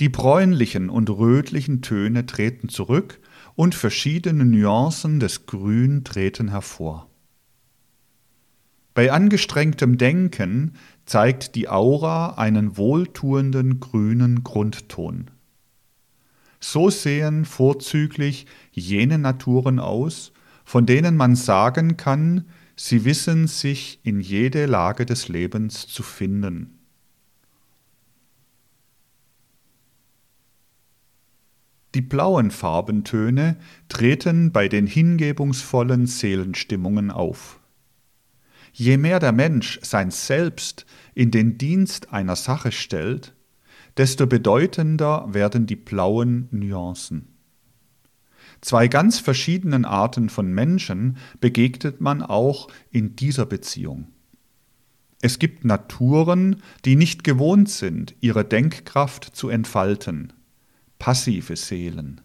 Die 0.00 0.08
bräunlichen 0.08 0.90
und 0.90 1.08
rötlichen 1.08 1.80
Töne 1.80 2.26
treten 2.26 2.68
zurück 2.68 3.20
und 3.54 3.74
verschiedene 3.74 4.44
Nuancen 4.44 5.20
des 5.20 5.46
Grün 5.46 6.02
treten 6.02 6.48
hervor. 6.48 7.08
Bei 8.94 9.10
angestrengtem 9.10 9.98
Denken 9.98 10.74
zeigt 11.04 11.56
die 11.56 11.68
Aura 11.68 12.34
einen 12.34 12.76
wohltuenden 12.76 13.80
grünen 13.80 14.44
Grundton. 14.44 15.32
So 16.60 16.90
sehen 16.90 17.44
vorzüglich 17.44 18.46
jene 18.70 19.18
Naturen 19.18 19.80
aus, 19.80 20.32
von 20.64 20.86
denen 20.86 21.16
man 21.16 21.34
sagen 21.34 21.96
kann, 21.96 22.44
sie 22.76 23.04
wissen 23.04 23.48
sich 23.48 23.98
in 24.04 24.20
jede 24.20 24.66
Lage 24.66 25.04
des 25.04 25.28
Lebens 25.28 25.88
zu 25.88 26.04
finden. 26.04 26.78
Die 31.94 32.00
blauen 32.00 32.50
Farbentöne 32.50 33.56
treten 33.88 34.52
bei 34.52 34.68
den 34.68 34.86
hingebungsvollen 34.86 36.06
Seelenstimmungen 36.06 37.10
auf. 37.10 37.60
Je 38.76 38.96
mehr 38.96 39.20
der 39.20 39.30
Mensch 39.30 39.78
sein 39.82 40.10
Selbst 40.10 40.84
in 41.14 41.30
den 41.30 41.58
Dienst 41.58 42.12
einer 42.12 42.34
Sache 42.34 42.72
stellt, 42.72 43.32
desto 43.96 44.26
bedeutender 44.26 45.32
werden 45.32 45.66
die 45.66 45.76
blauen 45.76 46.48
Nuancen. 46.50 47.28
Zwei 48.60 48.88
ganz 48.88 49.20
verschiedenen 49.20 49.84
Arten 49.84 50.28
von 50.28 50.52
Menschen 50.52 51.18
begegnet 51.38 52.00
man 52.00 52.20
auch 52.20 52.66
in 52.90 53.14
dieser 53.14 53.46
Beziehung. 53.46 54.08
Es 55.22 55.38
gibt 55.38 55.64
Naturen, 55.64 56.60
die 56.84 56.96
nicht 56.96 57.22
gewohnt 57.22 57.70
sind, 57.70 58.16
ihre 58.20 58.44
Denkkraft 58.44 59.36
zu 59.36 59.50
entfalten, 59.50 60.32
passive 60.98 61.54
Seelen 61.54 62.23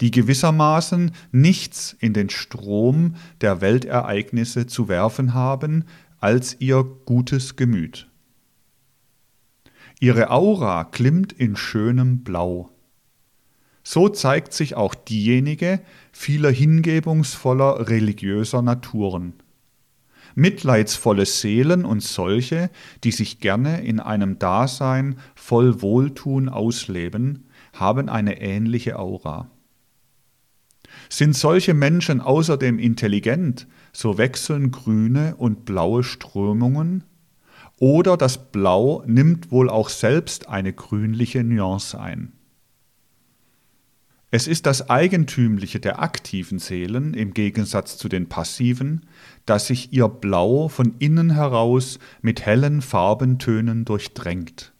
die 0.00 0.10
gewissermaßen 0.10 1.12
nichts 1.32 1.96
in 1.98 2.12
den 2.12 2.30
Strom 2.30 3.16
der 3.40 3.60
Weltereignisse 3.60 4.66
zu 4.66 4.88
werfen 4.88 5.34
haben 5.34 5.84
als 6.20 6.56
ihr 6.60 6.84
gutes 7.04 7.56
Gemüt. 7.56 8.08
Ihre 10.00 10.30
Aura 10.30 10.84
klimmt 10.84 11.32
in 11.32 11.56
schönem 11.56 12.22
Blau. 12.22 12.70
So 13.82 14.08
zeigt 14.08 14.52
sich 14.52 14.76
auch 14.76 14.94
diejenige 14.94 15.80
vieler 16.12 16.50
hingebungsvoller 16.50 17.88
religiöser 17.88 18.62
Naturen. 18.62 19.32
Mitleidsvolle 20.34 21.26
Seelen 21.26 21.84
und 21.84 22.02
solche, 22.02 22.70
die 23.02 23.10
sich 23.10 23.40
gerne 23.40 23.80
in 23.80 23.98
einem 23.98 24.38
Dasein 24.38 25.18
voll 25.34 25.82
Wohltun 25.82 26.48
ausleben, 26.48 27.48
haben 27.72 28.08
eine 28.08 28.40
ähnliche 28.40 28.98
Aura. 28.98 29.50
Sind 31.08 31.36
solche 31.36 31.74
Menschen 31.74 32.20
außerdem 32.20 32.78
intelligent, 32.78 33.66
so 33.92 34.18
wechseln 34.18 34.70
grüne 34.70 35.36
und 35.36 35.64
blaue 35.64 36.04
Strömungen, 36.04 37.04
oder 37.78 38.16
das 38.16 38.50
Blau 38.50 39.04
nimmt 39.06 39.50
wohl 39.50 39.70
auch 39.70 39.88
selbst 39.88 40.48
eine 40.48 40.72
grünliche 40.72 41.44
Nuance 41.44 41.98
ein. 41.98 42.32
Es 44.30 44.46
ist 44.46 44.66
das 44.66 44.90
Eigentümliche 44.90 45.80
der 45.80 46.02
aktiven 46.02 46.58
Seelen 46.58 47.14
im 47.14 47.32
Gegensatz 47.32 47.96
zu 47.96 48.10
den 48.10 48.28
passiven, 48.28 49.06
dass 49.46 49.68
sich 49.68 49.92
ihr 49.92 50.08
Blau 50.08 50.68
von 50.68 50.96
innen 50.98 51.30
heraus 51.30 51.98
mit 52.20 52.44
hellen 52.44 52.82
Farbentönen 52.82 53.86
durchdrängt. 53.86 54.74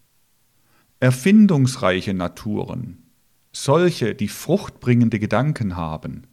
Erfindungsreiche 1.00 2.12
Naturen, 2.12 3.07
solche, 3.52 4.14
die 4.14 4.28
fruchtbringende 4.28 5.18
Gedanken 5.18 5.76
haben, 5.76 6.26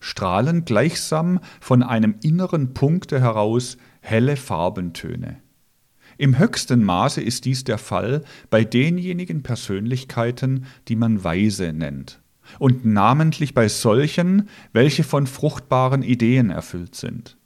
strahlen 0.00 0.64
gleichsam 0.64 1.40
von 1.60 1.82
einem 1.82 2.16
inneren 2.22 2.74
Punkte 2.74 3.20
heraus 3.20 3.76
helle 4.00 4.36
Farbentöne. 4.36 5.40
Im 6.18 6.38
höchsten 6.38 6.84
Maße 6.84 7.20
ist 7.20 7.44
dies 7.44 7.64
der 7.64 7.78
Fall 7.78 8.22
bei 8.50 8.64
denjenigen 8.64 9.42
Persönlichkeiten, 9.42 10.66
die 10.88 10.96
man 10.96 11.24
Weise 11.24 11.72
nennt, 11.72 12.20
und 12.58 12.84
namentlich 12.84 13.54
bei 13.54 13.68
solchen, 13.68 14.48
welche 14.72 15.04
von 15.04 15.26
fruchtbaren 15.26 16.02
Ideen 16.02 16.50
erfüllt 16.50 16.94
sind. 16.94 17.38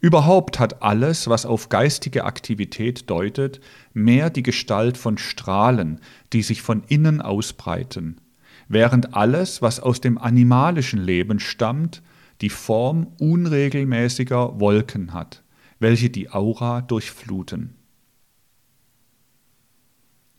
Überhaupt 0.00 0.58
hat 0.58 0.82
alles, 0.82 1.28
was 1.28 1.46
auf 1.46 1.68
geistige 1.68 2.24
Aktivität 2.24 3.08
deutet, 3.10 3.60
mehr 3.92 4.30
die 4.30 4.42
Gestalt 4.42 4.96
von 4.96 5.18
Strahlen, 5.18 6.00
die 6.32 6.42
sich 6.42 6.62
von 6.62 6.82
innen 6.88 7.20
ausbreiten, 7.20 8.20
während 8.68 9.14
alles, 9.14 9.62
was 9.62 9.80
aus 9.80 10.00
dem 10.00 10.18
animalischen 10.18 11.00
Leben 11.00 11.40
stammt, 11.40 12.02
die 12.40 12.50
Form 12.50 13.08
unregelmäßiger 13.18 14.60
Wolken 14.60 15.12
hat, 15.12 15.42
welche 15.78 16.10
die 16.10 16.30
Aura 16.30 16.82
durchfluten. 16.82 17.74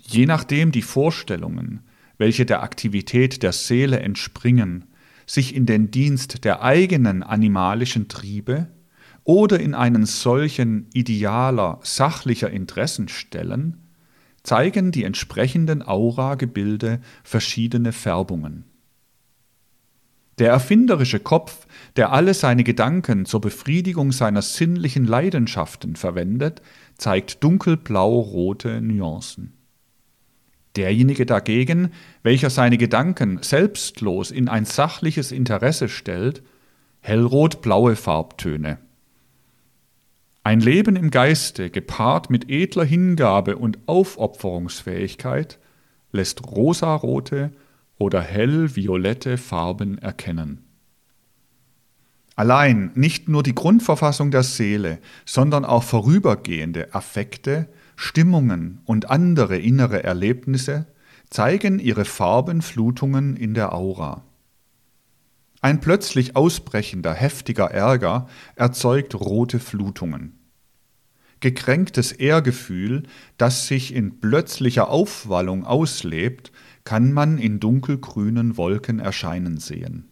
Je 0.06 0.25
nachdem 0.25 0.72
die 0.72 0.82
Vorstellungen, 0.82 1.82
welche 2.18 2.46
der 2.46 2.63
Aktivität 2.63 3.44
der 3.44 3.51
Seele 3.51 4.00
entspringen, 4.00 4.86
sich 5.25 5.54
in 5.54 5.66
den 5.66 5.92
Dienst 5.92 6.46
der 6.46 6.62
eigenen 6.62 7.24
animalischen 7.24 8.08
Triebe 8.08 8.68
oder 9.27 9.60
in 9.60 9.75
einen 9.75 10.05
solchen 10.05 10.88
idealer, 10.93 11.79
sachlicher 11.84 12.50
Interessen 12.50 13.10
stellen, 13.10 13.75
zeigen 14.41 14.93
die 14.93 15.03
entsprechenden 15.03 15.86
Aura-Gebilde 15.86 17.01
verschiedene 17.25 17.91
Färbungen. 17.91 18.63
Der 20.38 20.50
erfinderische 20.51 21.19
Kopf, 21.19 21.67
der 21.98 22.13
alle 22.13 22.34
seine 22.34 22.63
Gedanken 22.63 23.25
zur 23.25 23.41
Befriedigung 23.41 24.13
seiner 24.13 24.41
sinnlichen 24.41 25.03
Leidenschaften 25.03 25.98
verwendet, 25.98 26.62
zeigt 26.98 27.43
dunkelblau-rote 27.43 28.79
Nuancen. 28.79 29.51
Derjenige 30.77 31.25
dagegen, 31.25 31.91
welcher 32.24 32.50
seine 32.50 32.77
Gedanken 32.77 33.39
selbstlos 33.41 34.31
in 34.31 34.48
ein 34.48 34.63
sachliches 34.63 35.34
Interesse 35.34 35.89
stellt, 35.89 36.43
hellrot-blaue 37.01 37.98
Farbtöne. 37.98 38.77
Ein 40.48 40.62
Leben 40.62 40.96
im 40.96 41.12
Geiste, 41.12 41.70
gepaart 41.70 42.30
mit 42.30 42.50
edler 42.50 42.86
Hingabe 42.86 43.58
und 43.58 43.80
Aufopferungsfähigkeit, 43.86 45.60
lässt 46.13 46.42
rosarote 46.42 47.51
oder 47.98 48.22
hellviolette 48.22 49.38
Farben 49.38 49.98
erkennen. 49.98 50.63
Allein 52.38 52.92
nicht 52.96 53.27
nur 53.27 53.44
die 53.44 53.56
Grundverfassung 53.56 54.32
der 54.32 54.44
Seele, 54.44 55.00
sondern 55.25 55.66
auch 55.66 55.84
vorübergehende 55.84 56.96
Affekte, 56.96 57.68
Stimmungen 57.98 58.80
und 58.86 59.10
andere 59.10 59.58
innere 59.58 60.06
Erlebnisse 60.06 60.88
zeigen 61.30 61.77
ihre 61.77 62.06
Farbenflutungen 62.06 63.36
in 63.36 63.54
der 63.54 63.74
Aura. 63.74 64.24
Ein 65.60 65.82
plötzlich 65.82 66.38
ausbrechender, 66.38 67.13
heftiger 67.13 67.70
Ärger 67.72 68.30
erzeugt 68.56 69.13
rote 69.13 69.60
Flutungen 69.60 70.37
gekränktes 71.39 72.12
Ehrgefühl, 72.12 73.03
das 73.38 73.67
sich 73.67 73.94
in 73.94 74.20
plötzlicher 74.20 74.89
Aufwallung 74.89 75.65
auslebt, 75.65 76.52
kann 76.84 77.13
man 77.13 77.38
in 77.38 77.60
dunkelgrünen 77.60 78.58
Wolken 78.58 79.00
erscheinen 79.00 79.58
sehen. 79.58 80.10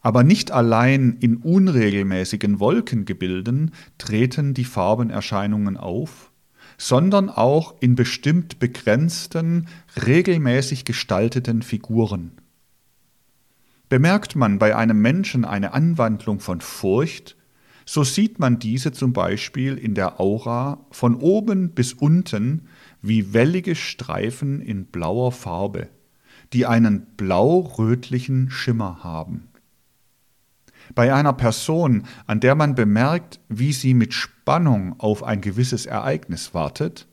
Aber 0.00 0.24
nicht 0.24 0.50
allein 0.50 1.16
in 1.20 1.36
unregelmäßigen 1.36 2.60
Wolkengebilden 2.60 3.72
treten 3.98 4.54
die 4.54 4.64
Farbenerscheinungen 4.64 5.76
auf, 5.76 6.30
sondern 6.78 7.28
auch 7.28 7.74
in 7.80 7.94
bestimmt 7.94 8.58
begrenzten, 8.58 9.68
regelmäßig 10.06 10.84
gestalteten 10.84 11.62
Figuren. 11.62 12.32
Bemerkt 13.88 14.36
man 14.36 14.58
bei 14.58 14.74
einem 14.74 15.00
Menschen 15.00 15.44
eine 15.44 15.74
Anwandlung 15.74 16.40
von 16.40 16.60
Furcht, 16.60 17.36
so 17.92 18.04
sieht 18.04 18.38
man 18.38 18.58
diese 18.58 18.92
zum 18.92 19.12
Beispiel 19.12 19.76
in 19.76 19.94
der 19.94 20.18
Aura 20.18 20.78
von 20.92 21.14
oben 21.14 21.72
bis 21.72 21.92
unten 21.92 22.68
wie 23.02 23.34
wellige 23.34 23.74
Streifen 23.74 24.62
in 24.62 24.86
blauer 24.86 25.30
Farbe, 25.30 25.90
die 26.54 26.64
einen 26.64 27.04
blau-rötlichen 27.18 28.50
Schimmer 28.50 29.04
haben. 29.04 29.48
Bei 30.94 31.12
einer 31.12 31.34
Person, 31.34 32.04
an 32.26 32.40
der 32.40 32.54
man 32.54 32.74
bemerkt, 32.74 33.40
wie 33.50 33.74
sie 33.74 33.92
mit 33.92 34.14
Spannung 34.14 34.98
auf 34.98 35.22
ein 35.22 35.42
gewisses 35.42 35.84
Ereignis 35.84 36.54
wartet, 36.54 37.06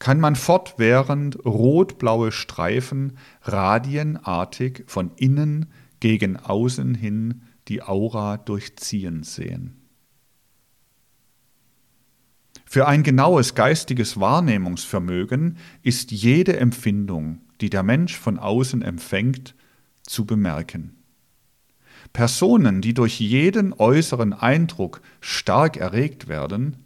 kann 0.00 0.18
man 0.18 0.34
fortwährend 0.34 1.44
rot-blaue 1.44 2.32
Streifen 2.32 3.16
radienartig 3.42 4.82
von 4.88 5.12
innen 5.14 5.66
gegen 6.00 6.36
außen 6.36 6.96
hin 6.96 7.42
die 7.68 7.84
Aura 7.84 8.38
durchziehen 8.38 9.22
sehen. 9.22 9.79
Für 12.72 12.86
ein 12.86 13.02
genaues 13.02 13.56
geistiges 13.56 14.20
Wahrnehmungsvermögen 14.20 15.56
ist 15.82 16.12
jede 16.12 16.56
Empfindung, 16.56 17.40
die 17.60 17.68
der 17.68 17.82
Mensch 17.82 18.16
von 18.16 18.38
außen 18.38 18.80
empfängt, 18.80 19.56
zu 20.04 20.24
bemerken. 20.24 20.94
Personen, 22.12 22.80
die 22.80 22.94
durch 22.94 23.18
jeden 23.18 23.72
äußeren 23.72 24.32
Eindruck 24.32 25.00
stark 25.20 25.78
erregt 25.78 26.28
werden, 26.28 26.76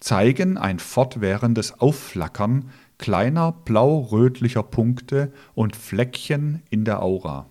zeigen 0.00 0.58
ein 0.58 0.78
fortwährendes 0.78 1.80
Aufflackern 1.80 2.68
kleiner 2.98 3.52
blau-rötlicher 3.52 4.62
Punkte 4.62 5.32
und 5.54 5.76
Fleckchen 5.76 6.62
in 6.68 6.84
der 6.84 7.02
Aura. 7.02 7.48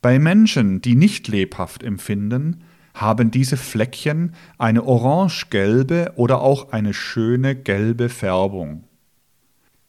Bei 0.00 0.18
Menschen, 0.18 0.80
die 0.80 0.94
nicht 0.94 1.28
lebhaft 1.28 1.82
empfinden, 1.82 2.62
haben 2.96 3.30
diese 3.30 3.58
Fleckchen 3.58 4.34
eine 4.56 4.82
orange-gelbe 4.84 6.14
oder 6.16 6.40
auch 6.40 6.72
eine 6.72 6.94
schöne 6.94 7.54
gelbe 7.54 8.08
Färbung. 8.08 8.84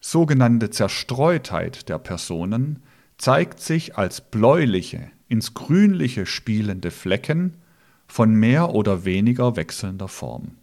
Sogenannte 0.02 0.70
Zerstreutheit 0.70 1.88
der 1.90 2.00
Personen 2.00 2.84
zeigt 3.18 3.62
sich 3.62 3.98
als 3.98 4.22
bläuliche, 4.22 5.10
ins 5.30 5.54
Grünliche 5.54 6.26
spielende 6.26 6.92
Flecken 6.92 7.56
von 8.08 8.34
mehr 8.36 8.76
oder 8.76 9.06
weniger 9.06 9.56
wechselnder 9.56 10.10
Form. 10.10 10.58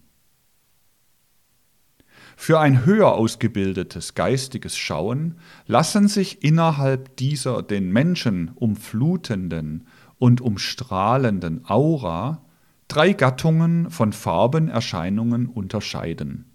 Für 2.37 2.59
ein 2.59 2.85
höher 2.85 3.13
ausgebildetes 3.13 4.13
geistiges 4.13 4.77
Schauen 4.77 5.35
lassen 5.67 6.07
sich 6.07 6.43
innerhalb 6.43 7.15
dieser 7.17 7.63
den 7.63 7.91
Menschen 7.91 8.51
umflutenden 8.55 9.87
und 10.17 10.41
umstrahlenden 10.41 11.61
Aura 11.65 12.45
drei 12.87 13.13
Gattungen 13.13 13.89
von 13.89 14.13
Farbenerscheinungen 14.13 15.47
unterscheiden. 15.47 16.45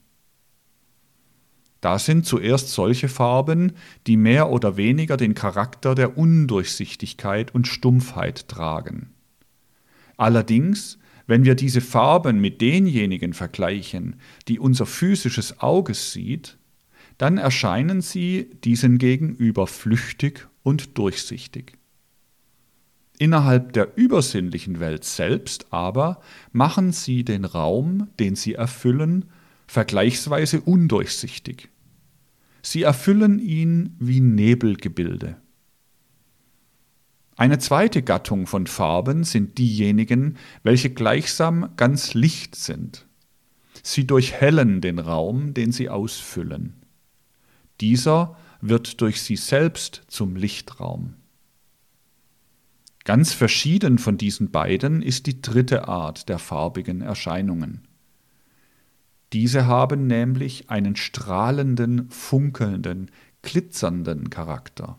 Da 1.80 1.98
sind 1.98 2.26
zuerst 2.26 2.68
solche 2.68 3.08
Farben, 3.08 3.72
die 4.06 4.16
mehr 4.16 4.50
oder 4.50 4.76
weniger 4.76 5.16
den 5.16 5.34
Charakter 5.34 5.94
der 5.94 6.18
Undurchsichtigkeit 6.18 7.54
und 7.54 7.66
Stumpfheit 7.66 8.48
tragen. 8.48 9.10
Allerdings, 10.18 10.98
wenn 11.26 11.44
wir 11.44 11.54
diese 11.54 11.80
Farben 11.80 12.40
mit 12.40 12.60
denjenigen 12.60 13.32
vergleichen, 13.32 14.16
die 14.48 14.58
unser 14.58 14.84
physisches 14.84 15.60
Auge 15.60 15.94
sieht, 15.94 16.58
dann 17.16 17.38
erscheinen 17.38 18.02
sie 18.02 18.50
diesen 18.64 18.98
gegenüber 18.98 19.66
flüchtig 19.66 20.48
und 20.62 20.98
durchsichtig. 20.98 21.79
Innerhalb 23.20 23.74
der 23.74 23.98
übersinnlichen 23.98 24.80
Welt 24.80 25.04
selbst 25.04 25.66
aber 25.74 26.22
machen 26.52 26.90
sie 26.90 27.22
den 27.22 27.44
Raum, 27.44 28.08
den 28.18 28.34
sie 28.34 28.54
erfüllen, 28.54 29.26
vergleichsweise 29.66 30.62
undurchsichtig. 30.62 31.68
Sie 32.62 32.82
erfüllen 32.82 33.38
ihn 33.38 33.94
wie 33.98 34.20
Nebelgebilde. 34.20 35.36
Eine 37.36 37.58
zweite 37.58 38.00
Gattung 38.00 38.46
von 38.46 38.66
Farben 38.66 39.24
sind 39.24 39.58
diejenigen, 39.58 40.38
welche 40.62 40.88
gleichsam 40.88 41.74
ganz 41.76 42.14
licht 42.14 42.54
sind. 42.56 43.06
Sie 43.82 44.06
durchhellen 44.06 44.80
den 44.80 44.98
Raum, 44.98 45.52
den 45.52 45.72
sie 45.72 45.90
ausfüllen. 45.90 46.86
Dieser 47.82 48.38
wird 48.62 49.02
durch 49.02 49.20
sie 49.20 49.36
selbst 49.36 50.04
zum 50.08 50.36
Lichtraum. 50.36 51.16
Ganz 53.04 53.32
verschieden 53.32 53.98
von 53.98 54.18
diesen 54.18 54.50
beiden 54.50 55.02
ist 55.02 55.26
die 55.26 55.40
dritte 55.40 55.88
Art 55.88 56.28
der 56.28 56.38
farbigen 56.38 57.00
Erscheinungen. 57.00 57.88
Diese 59.32 59.66
haben 59.66 60.06
nämlich 60.06 60.70
einen 60.70 60.96
strahlenden, 60.96 62.10
funkelnden, 62.10 63.10
glitzernden 63.42 64.28
Charakter. 64.28 64.98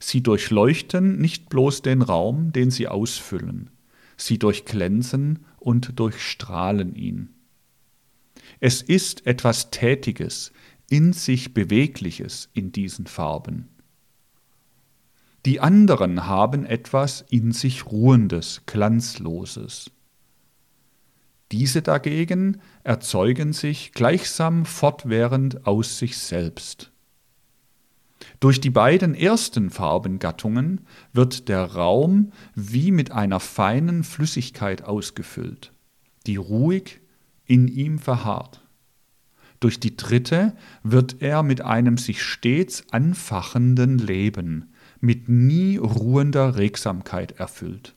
Sie 0.00 0.22
durchleuchten 0.22 1.18
nicht 1.18 1.50
bloß 1.50 1.82
den 1.82 2.00
Raum, 2.02 2.52
den 2.52 2.70
sie 2.70 2.88
ausfüllen, 2.88 3.70
sie 4.16 4.38
durchglänzen 4.38 5.40
und 5.58 5.98
durchstrahlen 6.00 6.94
ihn. 6.96 7.34
Es 8.58 8.82
ist 8.82 9.26
etwas 9.26 9.70
Tätiges, 9.70 10.52
in 10.88 11.12
sich 11.12 11.54
Bewegliches 11.54 12.48
in 12.52 12.72
diesen 12.72 13.06
Farben. 13.06 13.68
Die 15.46 15.60
anderen 15.60 16.26
haben 16.26 16.66
etwas 16.66 17.24
in 17.30 17.52
sich 17.52 17.86
Ruhendes, 17.86 18.62
Glanzloses. 18.66 19.90
Diese 21.50 21.82
dagegen 21.82 22.60
erzeugen 22.84 23.52
sich 23.52 23.92
gleichsam 23.92 24.64
fortwährend 24.66 25.66
aus 25.66 25.98
sich 25.98 26.18
selbst. 26.18 26.92
Durch 28.38 28.60
die 28.60 28.70
beiden 28.70 29.14
ersten 29.14 29.70
Farbengattungen 29.70 30.82
wird 31.12 31.48
der 31.48 31.64
Raum 31.64 32.32
wie 32.54 32.90
mit 32.90 33.10
einer 33.10 33.40
feinen 33.40 34.04
Flüssigkeit 34.04 34.82
ausgefüllt, 34.82 35.72
die 36.26 36.36
ruhig 36.36 37.00
in 37.46 37.66
ihm 37.66 37.98
verharrt. 37.98 38.62
Durch 39.58 39.80
die 39.80 39.96
dritte 39.96 40.54
wird 40.82 41.20
er 41.20 41.42
mit 41.42 41.60
einem 41.60 41.98
sich 41.98 42.22
stets 42.22 42.84
anfachenden 42.92 43.98
Leben, 43.98 44.69
mit 45.00 45.28
nie 45.28 45.76
ruhender 45.76 46.56
Regsamkeit 46.56 47.32
erfüllt. 47.32 47.94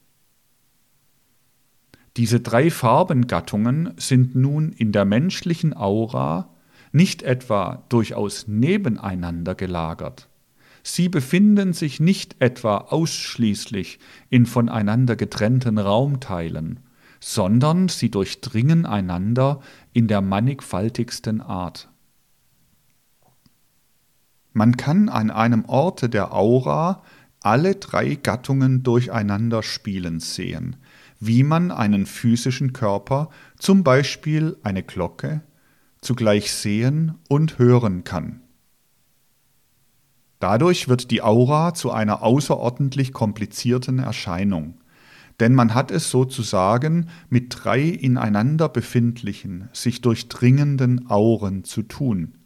Diese 2.16 2.40
drei 2.40 2.70
Farbengattungen 2.70 3.94
sind 3.98 4.36
nun 4.36 4.72
in 4.72 4.92
der 4.92 5.04
menschlichen 5.04 5.76
Aura 5.76 6.50
nicht 6.92 7.24
etwa 7.24 7.84
durchaus 7.90 8.48
nebeneinander 8.48 9.56
gelagert. 9.56 10.30
Sie 10.84 11.10
befinden 11.10 11.74
sich 11.74 12.00
nicht 12.00 12.36
etwa 12.40 12.78
ausschließlich 12.78 14.00
in 14.30 14.46
voneinander 14.46 15.16
getrennten 15.16 15.80
Raumteilen, 15.80 16.82
sondern 17.20 17.88
sie 17.88 18.12
durchdringen 18.12 18.86
einander 18.86 19.62
in 19.94 20.08
der 20.08 20.22
mannigfaltigsten 20.22 21.42
Art. 21.42 21.90
Man 24.54 24.78
kann 24.78 25.10
an 25.10 25.32
einem 25.32 25.66
Orte 25.66 26.10
der 26.10 26.34
Aura 26.34 27.02
alle 27.42 27.76
drei 27.76 28.16
Gattungen 28.16 28.84
durcheinander 28.84 29.64
spielen 29.64 30.20
sehen, 30.20 30.78
wie 31.20 31.44
man 31.44 31.72
einen 31.72 32.06
physischen 32.06 32.72
Körper, 32.72 33.30
zum 33.58 33.84
Beispiel 33.84 34.58
eine 34.64 34.84
Glocke, 34.84 35.42
zugleich 36.02 36.52
sehen 36.54 37.16
und 37.28 37.58
hören 37.58 38.04
kann. 38.04 38.42
Dadurch 40.40 40.88
wird 40.88 41.10
die 41.10 41.22
Aura 41.22 41.74
zu 41.74 41.92
einer 41.92 42.22
außerordentlich 42.22 43.14
komplizierten 43.14 44.00
Erscheinung, 44.00 44.76
denn 45.40 45.56
man 45.56 45.74
hat 45.74 45.90
es 45.90 46.12
sozusagen 46.12 47.10
mit 47.30 47.64
drei 47.64 47.82
ineinander 47.82 48.70
befindlichen, 48.70 49.70
sich 49.74 50.02
durchdringenden 50.02 51.10
Auren 51.10 51.64
zu 51.64 51.82
tun. 51.82 52.38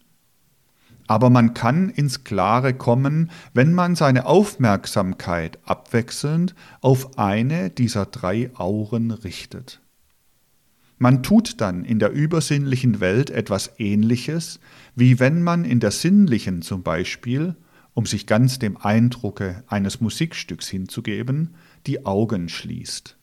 Aber 1.07 1.29
man 1.29 1.53
kann 1.53 1.89
ins 1.89 2.23
Klare 2.23 2.73
kommen, 2.73 3.31
wenn 3.53 3.73
man 3.73 3.95
seine 3.95 4.25
Aufmerksamkeit 4.25 5.57
abwechselnd 5.65 6.53
auf 6.81 7.17
eine 7.17 7.69
dieser 7.69 8.05
drei 8.05 8.51
Auren 8.55 9.11
richtet. 9.11 9.81
Man 10.99 11.23
tut 11.23 11.61
dann 11.61 11.85
in 11.85 11.99
der 11.99 12.11
übersinnlichen 12.11 12.99
Welt 12.99 13.29
etwas 13.29 13.71
Ähnliches, 13.77 14.59
wie 14.95 15.19
wenn 15.19 15.43
man 15.43 15.63
in 15.63 15.79
der 15.79 15.91
sinnlichen 15.91 16.61
zum 16.61 16.83
Beispiel, 16.83 17.55
um 17.93 18.05
sich 18.05 18.25
ganz 18.27 18.59
dem 18.59 18.77
Eindrucke 18.77 19.63
eines 19.67 20.01
Musikstücks 20.01 20.67
hinzugeben, 20.67 21.55
die 21.85 22.05
Augen 22.05 22.49
schließt. 22.49 23.15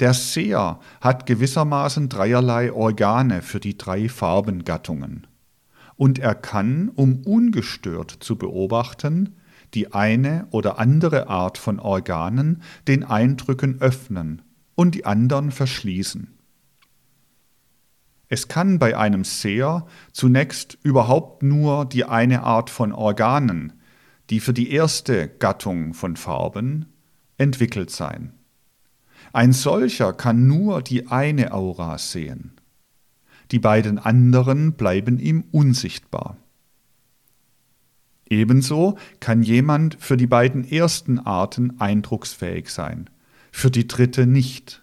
Der 0.00 0.12
Seher 0.12 0.80
hat 1.00 1.24
gewissermaßen 1.26 2.08
dreierlei 2.08 2.72
Organe 2.72 3.42
für 3.42 3.60
die 3.60 3.78
drei 3.78 4.08
Farbengattungen. 4.08 5.26
Und 5.96 6.18
er 6.18 6.34
kann, 6.34 6.88
um 6.88 7.22
ungestört 7.22 8.10
zu 8.10 8.36
beobachten, 8.36 9.36
die 9.74 9.92
eine 9.92 10.46
oder 10.50 10.78
andere 10.78 11.28
Art 11.28 11.58
von 11.58 11.78
Organen 11.78 12.62
den 12.86 13.04
Eindrücken 13.04 13.80
öffnen 13.80 14.42
und 14.74 14.94
die 14.94 15.04
anderen 15.04 15.50
verschließen. 15.50 16.38
Es 18.28 18.48
kann 18.48 18.78
bei 18.78 18.96
einem 18.96 19.24
Seher 19.24 19.86
zunächst 20.12 20.78
überhaupt 20.82 21.42
nur 21.42 21.84
die 21.84 22.04
eine 22.04 22.42
Art 22.42 22.70
von 22.70 22.92
Organen, 22.92 23.74
die 24.30 24.40
für 24.40 24.54
die 24.54 24.72
erste 24.72 25.28
Gattung 25.28 25.94
von 25.94 26.16
Farben 26.16 26.86
entwickelt 27.36 27.90
sein. 27.90 28.32
Ein 29.32 29.52
solcher 29.52 30.12
kann 30.12 30.46
nur 30.46 30.82
die 30.82 31.08
eine 31.08 31.52
Aura 31.52 31.98
sehen. 31.98 32.52
Die 33.50 33.58
beiden 33.58 33.98
anderen 33.98 34.72
bleiben 34.72 35.18
ihm 35.18 35.44
unsichtbar. 35.50 36.36
Ebenso 38.28 38.96
kann 39.20 39.42
jemand 39.42 39.96
für 40.00 40.16
die 40.16 40.26
beiden 40.26 40.68
ersten 40.68 41.18
Arten 41.18 41.78
eindrucksfähig 41.78 42.70
sein, 42.70 43.10
für 43.52 43.70
die 43.70 43.86
dritte 43.86 44.26
nicht. 44.26 44.82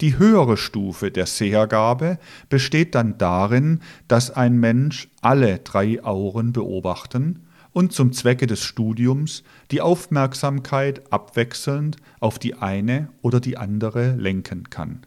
Die 0.00 0.18
höhere 0.18 0.56
Stufe 0.56 1.12
der 1.12 1.26
Sehergabe 1.26 2.18
besteht 2.48 2.96
dann 2.96 3.18
darin, 3.18 3.80
dass 4.08 4.32
ein 4.32 4.58
Mensch 4.58 5.08
alle 5.20 5.60
drei 5.60 6.02
Auren 6.02 6.52
beobachten 6.52 7.46
und 7.72 7.92
zum 7.92 8.12
Zwecke 8.12 8.48
des 8.48 8.62
Studiums 8.62 9.44
die 9.70 9.80
Aufmerksamkeit 9.80 11.12
abwechselnd 11.12 11.96
auf 12.18 12.38
die 12.38 12.54
eine 12.54 13.08
oder 13.22 13.38
die 13.38 13.56
andere 13.56 14.16
lenken 14.16 14.70
kann. 14.70 15.06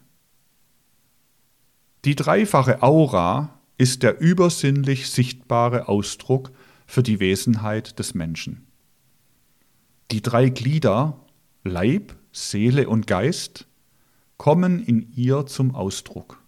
Die 2.06 2.14
dreifache 2.14 2.84
Aura 2.84 3.58
ist 3.78 4.04
der 4.04 4.20
übersinnlich 4.20 5.10
sichtbare 5.10 5.88
Ausdruck 5.88 6.52
für 6.86 7.02
die 7.02 7.18
Wesenheit 7.18 7.98
des 7.98 8.14
Menschen. 8.14 8.64
Die 10.12 10.22
drei 10.22 10.50
Glieder 10.50 11.18
Leib, 11.64 12.14
Seele 12.30 12.88
und 12.88 13.08
Geist 13.08 13.66
kommen 14.36 14.84
in 14.84 15.12
ihr 15.16 15.46
zum 15.46 15.74
Ausdruck. 15.74 16.40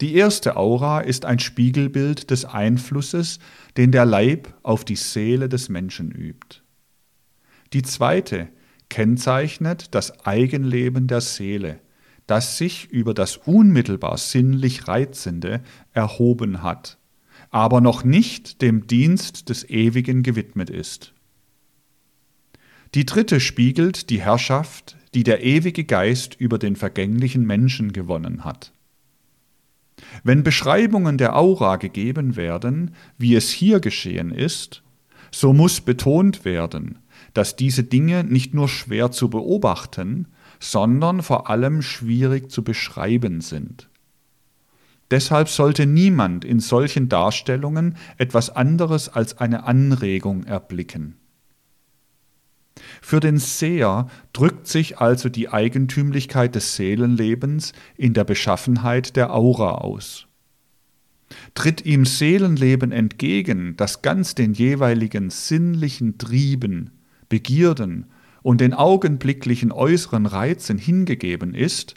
Die 0.00 0.14
erste 0.14 0.56
Aura 0.56 1.00
ist 1.00 1.24
ein 1.24 1.40
Spiegelbild 1.40 2.30
des 2.30 2.44
Einflusses, 2.44 3.40
den 3.76 3.90
der 3.90 4.04
Leib 4.04 4.54
auf 4.62 4.84
die 4.84 4.94
Seele 4.94 5.48
des 5.48 5.68
Menschen 5.68 6.12
übt. 6.12 6.62
Die 7.72 7.82
zweite 7.82 8.48
kennzeichnet 8.88 9.92
das 9.92 10.24
Eigenleben 10.24 11.08
der 11.08 11.20
Seele, 11.20 11.80
das 12.30 12.56
sich 12.56 12.88
über 12.90 13.12
das 13.12 13.36
unmittelbar 13.36 14.16
sinnlich 14.16 14.86
Reizende 14.86 15.60
erhoben 15.92 16.62
hat, 16.62 16.96
aber 17.50 17.80
noch 17.80 18.04
nicht 18.04 18.62
dem 18.62 18.86
Dienst 18.86 19.48
des 19.48 19.68
Ewigen 19.68 20.22
gewidmet 20.22 20.70
ist. 20.70 21.12
Die 22.94 23.04
dritte 23.04 23.40
spiegelt 23.40 24.10
die 24.10 24.20
Herrschaft, 24.20 24.96
die 25.12 25.24
der 25.24 25.42
ewige 25.42 25.82
Geist 25.82 26.36
über 26.38 26.58
den 26.58 26.76
vergänglichen 26.76 27.44
Menschen 27.44 27.92
gewonnen 27.92 28.44
hat. 28.44 28.72
Wenn 30.22 30.44
Beschreibungen 30.44 31.18
der 31.18 31.36
Aura 31.36 31.76
gegeben 31.76 32.36
werden, 32.36 32.94
wie 33.18 33.34
es 33.34 33.50
hier 33.50 33.80
geschehen 33.80 34.30
ist, 34.30 34.84
so 35.32 35.52
muss 35.52 35.80
betont 35.80 36.44
werden, 36.44 37.00
dass 37.34 37.56
diese 37.56 37.82
Dinge 37.82 38.22
nicht 38.22 38.54
nur 38.54 38.68
schwer 38.68 39.10
zu 39.10 39.28
beobachten, 39.30 40.28
sondern 40.60 41.22
vor 41.22 41.50
allem 41.50 41.82
schwierig 41.82 42.50
zu 42.50 42.62
beschreiben 42.62 43.40
sind. 43.40 43.88
Deshalb 45.10 45.48
sollte 45.48 45.86
niemand 45.86 46.44
in 46.44 46.60
solchen 46.60 47.08
Darstellungen 47.08 47.96
etwas 48.16 48.50
anderes 48.50 49.08
als 49.08 49.38
eine 49.38 49.64
Anregung 49.64 50.44
erblicken. 50.44 51.16
Für 53.02 53.18
den 53.18 53.38
Seher 53.38 54.08
drückt 54.32 54.68
sich 54.68 54.98
also 54.98 55.28
die 55.28 55.48
Eigentümlichkeit 55.48 56.54
des 56.54 56.76
Seelenlebens 56.76 57.72
in 57.96 58.14
der 58.14 58.24
Beschaffenheit 58.24 59.16
der 59.16 59.34
Aura 59.34 59.72
aus. 59.72 60.26
Tritt 61.54 61.84
ihm 61.84 62.04
Seelenleben 62.04 62.92
entgegen, 62.92 63.76
das 63.76 64.02
ganz 64.02 64.34
den 64.34 64.52
jeweiligen 64.52 65.30
sinnlichen 65.30 66.18
Trieben, 66.18 66.90
Begierden 67.28 68.06
und 68.42 68.60
den 68.60 68.74
augenblicklichen 68.74 69.72
äußeren 69.72 70.26
Reizen 70.26 70.78
hingegeben 70.78 71.54
ist, 71.54 71.94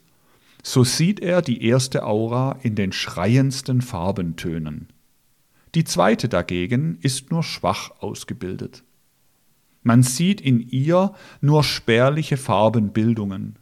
so 0.63 0.83
sieht 0.83 1.19
er 1.19 1.41
die 1.41 1.65
erste 1.65 2.05
Aura 2.05 2.57
in 2.63 2.75
den 2.75 2.91
schreiendsten 2.91 3.81
Farbentönen. 3.81 4.87
Die 5.75 5.83
zweite 5.83 6.29
dagegen 6.29 6.97
ist 7.01 7.31
nur 7.31 7.43
schwach 7.43 7.91
ausgebildet. 7.99 8.83
Man 9.81 10.03
sieht 10.03 10.39
in 10.39 10.59
ihr 10.61 11.13
nur 11.41 11.63
spärliche 11.63 12.37
Farbenbildungen. 12.37 13.57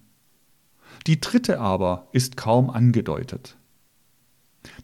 Die 1.08 1.20
dritte 1.20 1.60
aber 1.60 2.08
ist 2.12 2.38
kaum 2.38 2.70
angedeutet. 2.70 3.58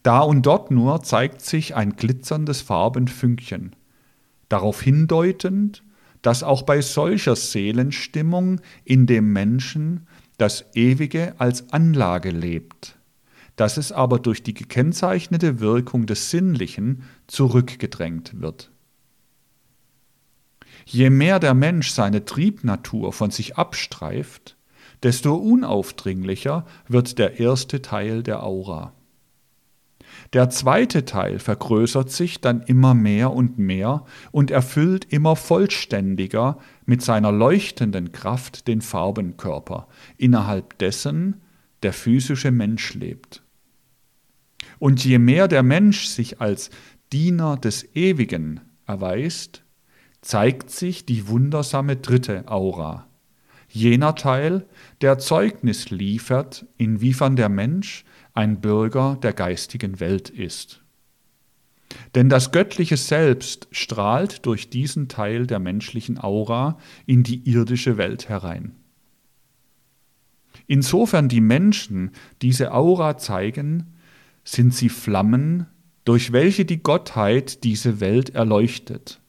Da 0.02 0.22
und 0.22 0.46
dort 0.46 0.72
nur 0.72 1.04
zeigt 1.04 1.42
sich 1.42 1.76
ein 1.76 1.96
glitzerndes 1.96 2.62
Farbenfünkchen, 2.62 3.76
darauf 4.50 4.82
hindeutend, 4.82 5.84
dass 6.28 6.44
auch 6.44 6.64
bei 6.64 6.82
solcher 6.82 7.38
Seelenstimmung 7.38 8.60
in 8.84 9.08
dem 9.08 9.32
Menschen 9.32 10.08
das 10.38 10.66
Ewige 10.74 11.40
als 11.40 11.72
Anlage 11.72 12.32
lebt, 12.32 12.98
dass 13.56 13.78
es 13.78 13.94
aber 13.94 14.20
durch 14.20 14.44
die 14.44 14.54
gekennzeichnete 14.54 15.62
Wirkung 15.62 16.06
des 16.06 16.30
Sinnlichen 16.30 17.04
zurückgedrängt 17.28 18.42
wird. 18.42 18.72
Je 20.86 21.10
mehr 21.10 21.40
der 21.40 21.54
Mensch 21.54 21.92
seine 21.92 22.26
Triebnatur 22.26 23.14
von 23.14 23.32
sich 23.32 23.56
abstreift, 23.56 24.58
desto 25.04 25.34
unaufdringlicher 25.34 26.66
wird 26.90 27.20
der 27.20 27.40
erste 27.40 27.82
Teil 27.82 28.22
der 28.22 28.44
Aura. 28.44 28.92
Der 30.34 30.50
zweite 30.50 31.06
Teil 31.06 31.40
vergrößert 31.40 32.12
sich 32.12 32.42
dann 32.42 32.62
immer 32.62 32.94
mehr 32.94 33.32
und 33.32 33.58
mehr 33.58 34.06
und 34.32 34.52
erfüllt 34.52 35.06
immer 35.10 35.36
vollständiger 35.36 36.58
mit 36.86 37.02
seiner 37.02 37.32
leuchtenden 37.32 38.12
Kraft 38.12 38.68
den 38.68 38.82
Farbenkörper, 38.82 39.88
innerhalb 40.18 40.78
dessen 40.80 41.42
der 41.84 41.94
physische 41.94 42.52
Mensch 42.52 42.94
lebt. 42.94 43.44
Und 44.80 45.04
je 45.04 45.18
mehr 45.18 45.48
der 45.48 45.64
Mensch 45.64 46.08
sich 46.08 46.42
als 46.42 46.70
Diener 47.14 47.56
des 47.56 47.96
Ewigen 47.96 48.60
erweist, 48.86 49.64
zeigt 50.22 50.70
sich 50.72 51.06
die 51.06 51.28
wundersame 51.28 51.96
dritte 51.96 52.48
Aura, 52.48 53.08
jener 53.70 54.16
Teil, 54.16 54.66
der 55.02 55.20
Zeugnis 55.20 55.90
liefert, 55.90 56.66
inwiefern 56.78 57.36
der 57.36 57.50
Mensch 57.50 58.04
ein 58.38 58.62
Bürger 58.62 59.18
der 59.24 59.34
geistigen 59.34 60.00
Welt 60.00 60.30
ist. 60.30 60.84
Denn 62.14 62.30
das 62.30 62.52
göttliche 62.52 62.96
Selbst 62.96 63.68
strahlt 63.72 64.46
durch 64.46 64.70
diesen 64.70 65.08
Teil 65.08 65.48
der 65.48 65.58
menschlichen 65.58 66.20
Aura 66.20 66.78
in 67.08 67.24
die 67.24 67.50
irdische 67.50 67.98
Welt 67.98 68.30
herein. 68.30 68.76
Insofern 70.68 71.30
die 71.30 71.42
Menschen 71.42 72.12
diese 72.44 72.74
Aura 72.74 73.18
zeigen, 73.18 73.96
sind 74.44 74.72
sie 74.74 74.90
Flammen, 74.90 75.66
durch 76.06 76.32
welche 76.32 76.64
die 76.64 76.84
Gottheit 76.84 77.64
diese 77.64 78.00
Welt 78.00 78.36
erleuchtet. 78.36 79.20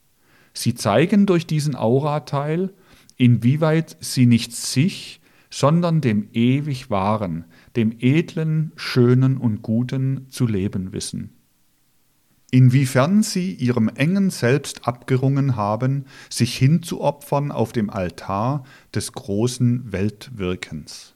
Sie 0.53 0.75
zeigen 0.75 1.25
durch 1.25 1.47
diesen 1.47 1.75
Aurateil, 1.75 2.75
inwieweit 3.17 3.97
sie 4.01 4.27
nicht 4.27 4.53
sich, 4.53 5.21
sondern 5.51 6.03
dem 6.03 6.29
ewig 6.33 6.91
Wahren, 6.91 7.47
dem 7.79 7.95
Edlen, 8.01 8.73
Schönen 8.75 9.37
und 9.37 9.63
Guten 9.63 10.27
zu 10.31 10.49
leben 10.49 10.93
wissen. 10.93 11.31
Inwiefern 12.51 13.23
sie 13.23 13.53
ihrem 13.53 13.89
engen 13.89 14.31
Selbst 14.31 14.89
abgerungen 14.89 15.55
haben, 15.55 16.07
sich 16.29 16.57
hinzuopfern 16.57 17.53
auf 17.53 17.71
dem 17.71 17.89
Altar 17.89 18.65
des 18.93 19.13
großen 19.13 19.93
Weltwirkens. 19.93 21.15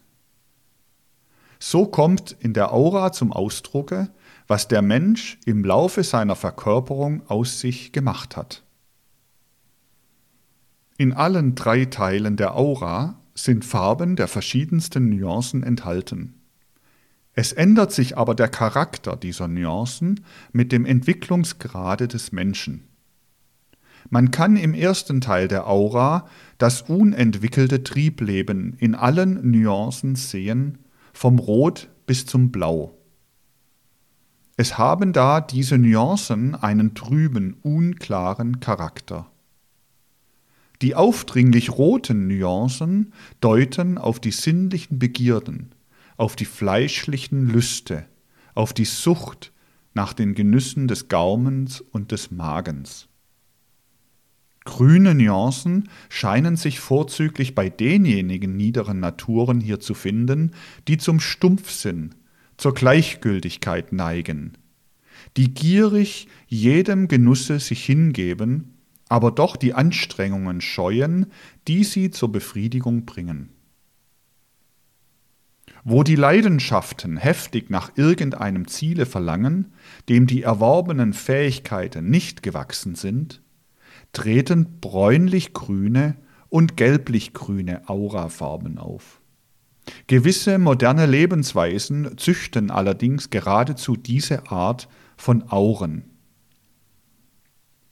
So 1.59 1.87
kommt 1.87 2.37
in 2.39 2.53
der 2.53 2.73
Aura 2.73 3.11
zum 3.11 3.33
Ausdrucke, 3.33 4.11
was 4.47 4.69
der 4.69 4.83
Mensch 4.83 5.41
im 5.45 5.65
Laufe 5.65 6.05
seiner 6.05 6.37
Verkörperung 6.37 7.29
aus 7.29 7.59
sich 7.59 7.91
gemacht 7.91 8.37
hat. 8.37 8.63
In 10.97 11.13
allen 11.13 11.57
drei 11.57 11.87
Teilen 11.87 12.37
der 12.37 12.55
Aura 12.55 13.19
sind 13.35 13.65
Farben 13.65 14.15
der 14.15 14.29
verschiedensten 14.29 15.09
Nuancen 15.09 15.65
enthalten. 15.65 16.42
Es 17.35 17.53
ändert 17.53 17.93
sich 17.93 18.19
aber 18.19 18.35
der 18.35 18.49
Charakter 18.49 19.17
dieser 19.17 19.49
Nuancen 19.49 20.25
mit 20.53 20.71
dem 20.71 20.85
Entwicklungsgrade 20.85 22.09
des 22.09 22.33
Menschen. 22.33 22.85
Man 24.11 24.31
kann 24.31 24.57
im 24.57 24.75
ersten 24.75 25.21
Teil 25.21 25.49
der 25.49 25.67
Aura 25.67 26.29
das 26.59 26.83
unentwickelte 26.83 27.83
Triebleben 27.83 28.75
in 28.79 28.95
allen 28.95 29.51
Nuancen 29.51 30.17
sehen, 30.17 30.79
vom 31.15 31.39
Rot 31.39 31.89
bis 32.07 32.27
zum 32.27 32.51
Blau. 32.51 32.99
Es 34.57 34.77
haben 34.77 35.13
da 35.13 35.41
diese 35.41 35.79
Nuancen 35.79 36.55
einen 36.55 36.95
trüben, 36.95 37.57
unklaren 37.63 38.61
Charakter. 38.61 39.31
Die 40.83 40.95
aufdringlich 40.95 41.71
roten 41.71 42.27
Nuancen 42.27 43.13
deuten 43.41 43.99
auf 43.99 44.21
die 44.21 44.33
sinnlichen 44.33 44.99
Begierden, 44.99 45.71
auf 46.17 46.37
die 46.37 46.45
fleischlichen 46.45 47.47
Lüste, 47.49 48.07
auf 48.55 48.73
die 48.73 48.85
Sucht 48.85 49.53
nach 49.95 50.13
den 50.13 50.35
Genüssen 50.35 50.89
des 50.89 51.09
Gaumens 51.09 51.81
und 51.81 52.13
des 52.13 52.31
Magens. 52.31 53.09
Grüne 54.65 55.15
Nuancen 55.15 55.89
scheinen 56.09 56.57
sich 56.57 56.79
vorzüglich 56.79 57.55
bei 57.55 57.69
denjenigen 57.69 58.57
niederen 58.57 59.01
Naturen 59.01 59.61
hier 59.61 59.81
zu 59.81 59.95
finden, 59.95 60.53
die 60.87 60.99
zum 60.99 61.19
Stumpfsinn, 61.19 62.15
zur 62.57 62.73
Gleichgültigkeit 62.75 63.93
neigen, 63.93 64.53
die 65.37 65.53
gierig 65.53 66.29
jedem 66.47 67.09
Genusse 67.09 67.59
sich 67.59 67.85
hingeben 67.85 68.73
aber 69.13 69.31
doch 69.31 69.57
die 69.57 69.75
Anstrengungen 69.75 70.63
scheuen, 70.63 71.27
die 71.69 71.85
sie 71.85 72.11
zur 72.11 72.33
Befriedigung 72.33 73.05
bringen. 73.05 73.51
Wo 75.85 76.05
die 76.05 76.15
Leidenschaften 76.15 77.17
heftig 77.17 77.69
nach 77.69 77.97
irgendeinem 77.97 78.69
Ziele 78.69 79.05
verlangen, 79.05 79.73
dem 80.09 80.29
die 80.29 80.43
erworbenen 80.43 81.13
Fähigkeiten 81.13 82.09
nicht 82.09 82.45
gewachsen 82.45 82.95
sind, 82.95 83.43
treten 84.13 84.79
bräunlich-grüne 84.81 86.17
und 86.49 86.77
gelblich-grüne 86.77 87.89
Aurafarben 87.89 88.79
auf. 88.79 89.21
Gewisse 90.07 90.59
moderne 90.59 91.07
Lebensweisen 91.07 92.17
züchten 92.17 92.71
allerdings 92.71 93.31
geradezu 93.31 93.97
diese 93.97 94.51
Art 94.51 94.89
von 95.17 95.49
Auren. 95.49 96.05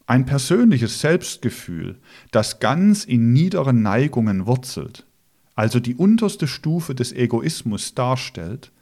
Ein 0.06 0.26
persönliches 0.26 1.00
Selbstgefühl, 1.00 1.98
das 2.30 2.60
ganz 2.60 3.04
in 3.04 3.32
niederen 3.32 3.82
Neigungen 3.82 4.46
wurzelt, 4.46 5.06
also 5.54 5.80
die 5.80 5.94
unterste 5.94 6.46
Stufe 6.46 6.94
des 6.94 7.12
Egoismus 7.12 7.94
darstellt, 7.94 8.72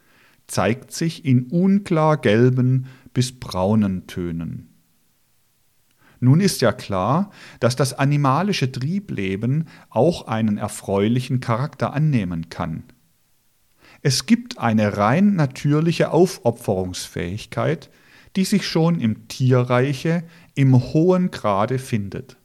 zeigt 0.46 0.92
sich 0.92 1.24
in 1.24 1.44
unklar 1.44 2.16
gelben 2.16 2.87
bis 3.12 3.38
braunen 3.38 4.07
Tönen. 4.07 4.68
Nun 6.20 6.40
ist 6.40 6.61
ja 6.62 6.72
klar, 6.72 7.31
dass 7.61 7.76
das 7.76 7.92
animalische 7.94 8.72
Triebleben 8.72 9.68
auch 9.90 10.26
einen 10.26 10.59
erfreulichen 10.59 11.40
Charakter 11.40 11.92
annehmen 11.92 12.48
kann. 12.48 12.85
Es 14.02 14.26
gibt 14.26 14.59
eine 14.59 14.96
rein 14.96 15.35
natürliche 15.35 16.11
Aufopferungsfähigkeit, 16.11 17.90
die 18.37 18.44
sich 18.44 18.66
schon 18.66 19.00
im 19.00 19.28
Tierreiche 19.28 20.24
im 20.54 20.92
hohen 20.92 21.31
Grade 21.31 21.78
findet. 21.78 22.38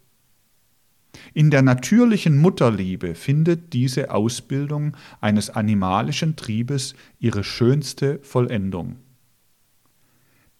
In 1.33 1.51
der 1.51 1.61
natürlichen 1.61 2.37
Mutterliebe 2.37 3.15
findet 3.15 3.73
diese 3.73 4.11
Ausbildung 4.11 4.95
eines 5.21 5.49
animalischen 5.49 6.35
Triebes 6.35 6.95
ihre 7.19 7.43
schönste 7.43 8.19
Vollendung. 8.23 8.97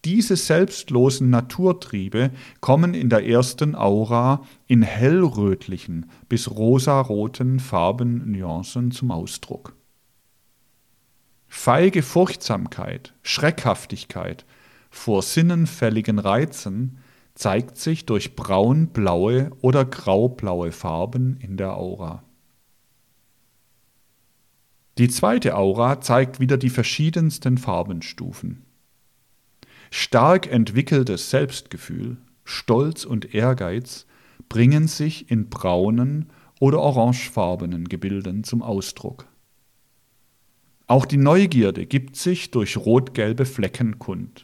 Diese 0.04 0.36
selbstlosen 0.36 1.30
Naturtriebe 1.30 2.30
kommen 2.60 2.92
in 2.92 3.08
der 3.08 3.26
ersten 3.26 3.74
Aura 3.74 4.44
in 4.66 4.82
hellrötlichen 4.82 6.10
bis 6.28 6.50
rosaroten 6.50 7.58
Farbennuancen 7.58 8.90
zum 8.90 9.10
Ausdruck. 9.10 9.74
Feige 11.46 12.02
Furchtsamkeit, 12.02 13.14
Schreckhaftigkeit 13.22 14.44
vor 14.90 15.22
sinnenfälligen 15.22 16.18
Reizen 16.18 16.98
zeigt 17.34 17.76
sich 17.76 18.06
durch 18.06 18.36
braun-blaue 18.36 19.50
oder 19.60 19.84
graublaue 19.84 20.72
Farben 20.72 21.36
in 21.38 21.56
der 21.56 21.76
Aura. 21.76 22.22
Die 24.98 25.08
zweite 25.08 25.56
Aura 25.56 26.00
zeigt 26.00 26.38
wieder 26.38 26.56
die 26.56 26.70
verschiedensten 26.70 27.58
Farbenstufen. 27.58 28.62
Stark 29.90 30.46
entwickeltes 30.46 31.30
Selbstgefühl, 31.30 32.16
Stolz 32.44 33.04
und 33.04 33.34
Ehrgeiz 33.34 34.06
bringen 34.48 34.86
sich 34.86 35.30
in 35.30 35.48
braunen 35.48 36.30
oder 36.60 36.78
orangefarbenen 36.80 37.88
Gebilden 37.88 38.44
zum 38.44 38.62
Ausdruck. 38.62 39.26
Auch 40.86 41.06
die 41.06 41.16
Neugierde 41.16 41.86
gibt 41.86 42.16
sich 42.16 42.50
durch 42.50 42.76
rot-gelbe 42.76 43.46
Flecken 43.46 43.98
kund. 43.98 44.43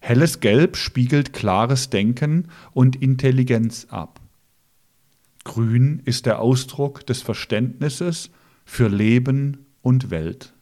Helles 0.00 0.40
Gelb 0.40 0.76
spiegelt 0.76 1.32
klares 1.32 1.90
Denken 1.90 2.48
und 2.72 2.96
Intelligenz 2.96 3.86
ab. 3.90 4.20
Grün 5.44 6.02
ist 6.04 6.26
der 6.26 6.40
Ausdruck 6.40 7.06
des 7.06 7.22
Verständnisses 7.22 8.30
für 8.64 8.88
Leben 8.88 9.66
und 9.82 10.10
Welt. 10.10 10.54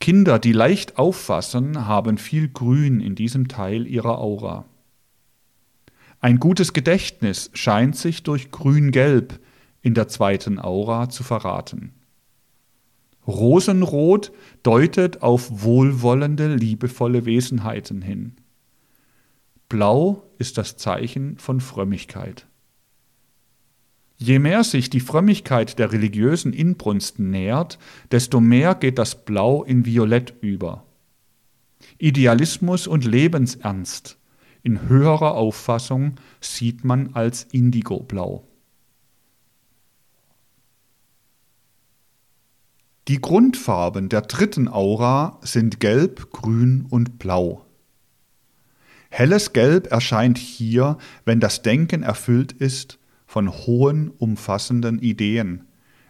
Kinder, 0.00 0.38
die 0.38 0.52
leicht 0.52 0.98
auffassen, 0.98 1.86
haben 1.86 2.18
viel 2.18 2.48
Grün 2.48 3.00
in 3.00 3.14
diesem 3.14 3.48
Teil 3.48 3.86
ihrer 3.86 4.18
Aura. 4.18 4.64
Ein 6.20 6.38
gutes 6.38 6.72
Gedächtnis 6.72 7.50
scheint 7.54 7.96
sich 7.96 8.22
durch 8.22 8.50
Grün-Gelb 8.50 9.38
in 9.82 9.94
der 9.94 10.08
zweiten 10.08 10.58
Aura 10.58 11.08
zu 11.08 11.22
verraten. 11.22 11.92
Rosenrot 13.28 14.32
deutet 14.62 15.22
auf 15.22 15.62
wohlwollende, 15.62 16.54
liebevolle 16.54 17.26
Wesenheiten 17.26 18.02
hin. 18.02 18.36
Blau 19.68 20.24
ist 20.38 20.56
das 20.56 20.78
Zeichen 20.78 21.36
von 21.36 21.60
Frömmigkeit. 21.60 22.46
Je 24.16 24.38
mehr 24.38 24.64
sich 24.64 24.90
die 24.90 25.00
Frömmigkeit 25.00 25.78
der 25.78 25.92
religiösen 25.92 26.52
Inbrunst 26.52 27.18
nähert, 27.18 27.78
desto 28.10 28.40
mehr 28.40 28.74
geht 28.74 28.98
das 28.98 29.24
Blau 29.24 29.62
in 29.62 29.84
Violett 29.84 30.34
über. 30.40 30.86
Idealismus 31.98 32.86
und 32.86 33.04
Lebensernst 33.04 34.18
in 34.62 34.88
höherer 34.88 35.34
Auffassung 35.34 36.14
sieht 36.40 36.82
man 36.82 37.14
als 37.14 37.44
Indigoblau. 37.44 38.47
Die 43.08 43.22
Grundfarben 43.22 44.10
der 44.10 44.20
dritten 44.20 44.68
Aura 44.68 45.38
sind 45.40 45.80
Gelb, 45.80 46.30
Grün 46.30 46.84
und 46.90 47.18
Blau. 47.18 47.64
Helles 49.08 49.54
Gelb 49.54 49.90
erscheint 49.90 50.36
hier, 50.36 50.98
wenn 51.24 51.40
das 51.40 51.62
Denken 51.62 52.02
erfüllt 52.02 52.52
ist 52.52 52.98
von 53.26 53.50
hohen, 53.50 54.10
umfassenden 54.10 54.98
Ideen, 54.98 55.64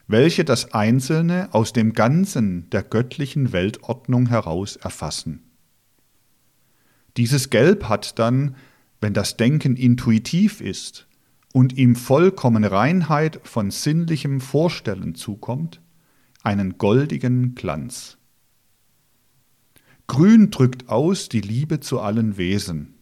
welche 0.08 0.44
das 0.44 0.74
Einzelne 0.74 1.48
aus 1.52 1.72
dem 1.72 1.92
Ganzen 1.92 2.68
der 2.70 2.82
göttlichen 2.82 3.52
Weltordnung 3.52 4.26
heraus 4.26 4.74
erfassen. 4.74 5.44
Dieses 7.16 7.48
Gelb 7.48 7.84
hat 7.84 8.18
dann, 8.18 8.56
wenn 9.00 9.14
das 9.14 9.36
Denken 9.36 9.76
intuitiv 9.76 10.60
ist 10.60 11.06
und 11.52 11.78
ihm 11.78 11.94
vollkommene 11.94 12.72
Reinheit 12.72 13.38
von 13.44 13.70
sinnlichem 13.70 14.40
Vorstellen 14.40 15.14
zukommt, 15.14 15.80
einen 16.48 16.78
goldigen 16.78 17.54
Glanz. 17.54 18.16
Grün 20.06 20.50
drückt 20.50 20.88
aus 20.88 21.28
die 21.28 21.42
Liebe 21.42 21.80
zu 21.80 22.00
allen 22.00 22.38
Wesen. 22.38 22.94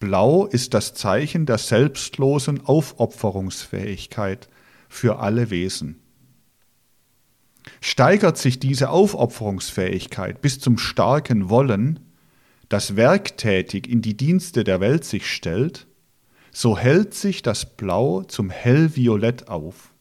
Blau 0.00 0.44
ist 0.46 0.74
das 0.74 0.92
Zeichen 0.94 1.46
der 1.46 1.58
selbstlosen 1.58 2.66
Aufopferungsfähigkeit 2.66 4.48
für 4.88 5.20
alle 5.20 5.50
Wesen. 5.50 6.00
Steigert 7.80 8.38
sich 8.38 8.58
diese 8.58 8.90
Aufopferungsfähigkeit 8.90 10.42
bis 10.42 10.58
zum 10.58 10.78
starken 10.78 11.48
Wollen, 11.48 12.00
das 12.68 12.96
werktätig 12.96 13.88
in 13.88 14.02
die 14.02 14.16
Dienste 14.16 14.64
der 14.64 14.80
Welt 14.80 15.04
sich 15.04 15.30
stellt, 15.30 15.86
so 16.50 16.76
hält 16.76 17.14
sich 17.14 17.42
das 17.42 17.76
Blau 17.76 18.24
zum 18.24 18.50
hellviolett 18.50 19.46
auf 19.46 19.92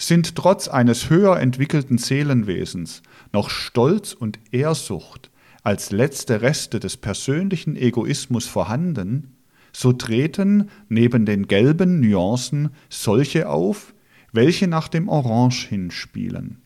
sind 0.00 0.34
trotz 0.34 0.66
eines 0.66 1.10
höher 1.10 1.38
entwickelten 1.38 1.98
Seelenwesens 1.98 3.02
noch 3.32 3.50
Stolz 3.50 4.14
und 4.14 4.38
Ehrsucht 4.50 5.30
als 5.62 5.90
letzte 5.90 6.40
Reste 6.40 6.80
des 6.80 6.96
persönlichen 6.96 7.76
Egoismus 7.76 8.46
vorhanden, 8.46 9.36
so 9.74 9.92
treten 9.92 10.70
neben 10.88 11.26
den 11.26 11.48
gelben 11.48 12.00
Nuancen 12.00 12.70
solche 12.88 13.48
auf, 13.48 13.92
welche 14.32 14.68
nach 14.68 14.88
dem 14.88 15.08
Orange 15.08 15.68
hinspielen. 15.68 16.62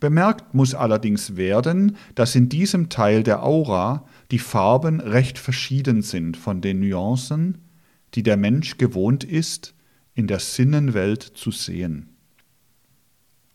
Bemerkt 0.00 0.54
muss 0.54 0.74
allerdings 0.74 1.36
werden, 1.36 1.96
dass 2.14 2.34
in 2.34 2.48
diesem 2.48 2.88
Teil 2.88 3.22
der 3.22 3.42
Aura 3.44 4.06
die 4.30 4.38
Farben 4.38 5.00
recht 5.00 5.38
verschieden 5.38 6.00
sind 6.00 6.38
von 6.38 6.62
den 6.62 6.80
Nuancen, 6.80 7.58
die 8.14 8.22
der 8.22 8.38
Mensch 8.38 8.78
gewohnt 8.78 9.22
ist, 9.22 9.74
in 10.14 10.26
der 10.26 10.38
Sinnenwelt 10.38 11.22
zu 11.22 11.50
sehen. 11.50 12.08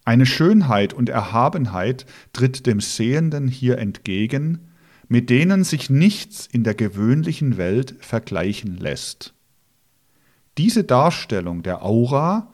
Eine 0.05 0.25
Schönheit 0.25 0.93
und 0.93 1.09
Erhabenheit 1.09 2.05
tritt 2.31 2.65
dem 2.65 2.79
Sehenden 2.79 3.47
hier 3.47 3.77
entgegen, 3.77 4.69
mit 5.09 5.29
denen 5.29 5.63
sich 5.63 5.89
nichts 5.89 6.47
in 6.47 6.63
der 6.63 6.75
gewöhnlichen 6.75 7.57
Welt 7.57 7.95
vergleichen 7.99 8.77
lässt. 8.77 9.33
Diese 10.57 10.83
Darstellung 10.83 11.61
der 11.61 11.83
Aura 11.83 12.51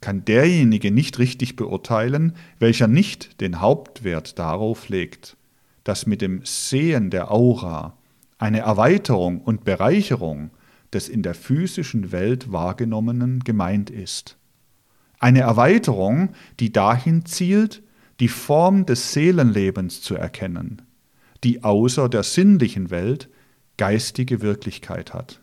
kann 0.00 0.24
derjenige 0.24 0.90
nicht 0.90 1.18
richtig 1.18 1.56
beurteilen, 1.56 2.34
welcher 2.58 2.88
nicht 2.88 3.40
den 3.40 3.60
Hauptwert 3.60 4.38
darauf 4.38 4.88
legt, 4.88 5.36
dass 5.84 6.06
mit 6.06 6.20
dem 6.20 6.42
Sehen 6.44 7.10
der 7.10 7.30
Aura 7.30 7.96
eine 8.38 8.60
Erweiterung 8.60 9.40
und 9.40 9.64
Bereicherung 9.64 10.50
des 10.92 11.08
in 11.08 11.22
der 11.22 11.34
physischen 11.34 12.12
Welt 12.12 12.52
wahrgenommenen 12.52 13.40
gemeint 13.40 13.90
ist. 13.90 14.36
Eine 15.18 15.40
Erweiterung, 15.40 16.30
die 16.60 16.72
dahin 16.72 17.24
zielt, 17.24 17.82
die 18.20 18.28
Form 18.28 18.86
des 18.86 19.12
Seelenlebens 19.12 20.02
zu 20.02 20.14
erkennen, 20.14 20.82
die 21.44 21.64
außer 21.64 22.08
der 22.08 22.22
sinnlichen 22.22 22.90
Welt 22.90 23.28
geistige 23.76 24.42
Wirklichkeit 24.42 25.14
hat. 25.14 25.40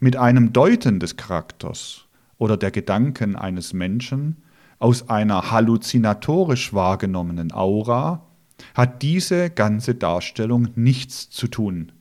Mit 0.00 0.16
einem 0.16 0.52
Deuten 0.52 1.00
des 1.00 1.16
Charakters 1.16 2.06
oder 2.38 2.56
der 2.56 2.70
Gedanken 2.70 3.36
eines 3.36 3.72
Menschen 3.72 4.42
aus 4.78 5.08
einer 5.08 5.50
halluzinatorisch 5.50 6.72
wahrgenommenen 6.74 7.52
Aura 7.52 8.26
hat 8.74 9.02
diese 9.02 9.50
ganze 9.50 9.94
Darstellung 9.94 10.68
nichts 10.74 11.30
zu 11.30 11.48
tun. 11.48 11.92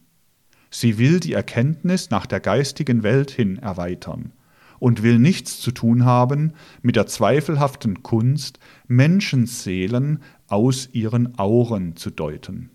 Sie 0.78 0.98
will 0.98 1.22
die 1.22 1.32
Erkenntnis 1.32 2.10
nach 2.10 2.26
der 2.26 2.42
geistigen 2.42 3.02
Welt 3.02 3.32
hin 3.32 3.58
erweitern 3.60 4.34
und 4.78 5.04
will 5.04 5.20
nichts 5.20 5.62
zu 5.62 5.72
tun 5.72 6.04
haben 6.04 6.52
mit 6.82 6.98
der 6.98 7.08
zweifelhaften 7.08 8.04
Kunst, 8.04 8.60
Menschenseelen 8.86 10.22
aus 10.50 10.90
ihren 10.92 11.40
Auren 11.40 11.96
zu 11.96 12.10
deuten. 12.10 12.72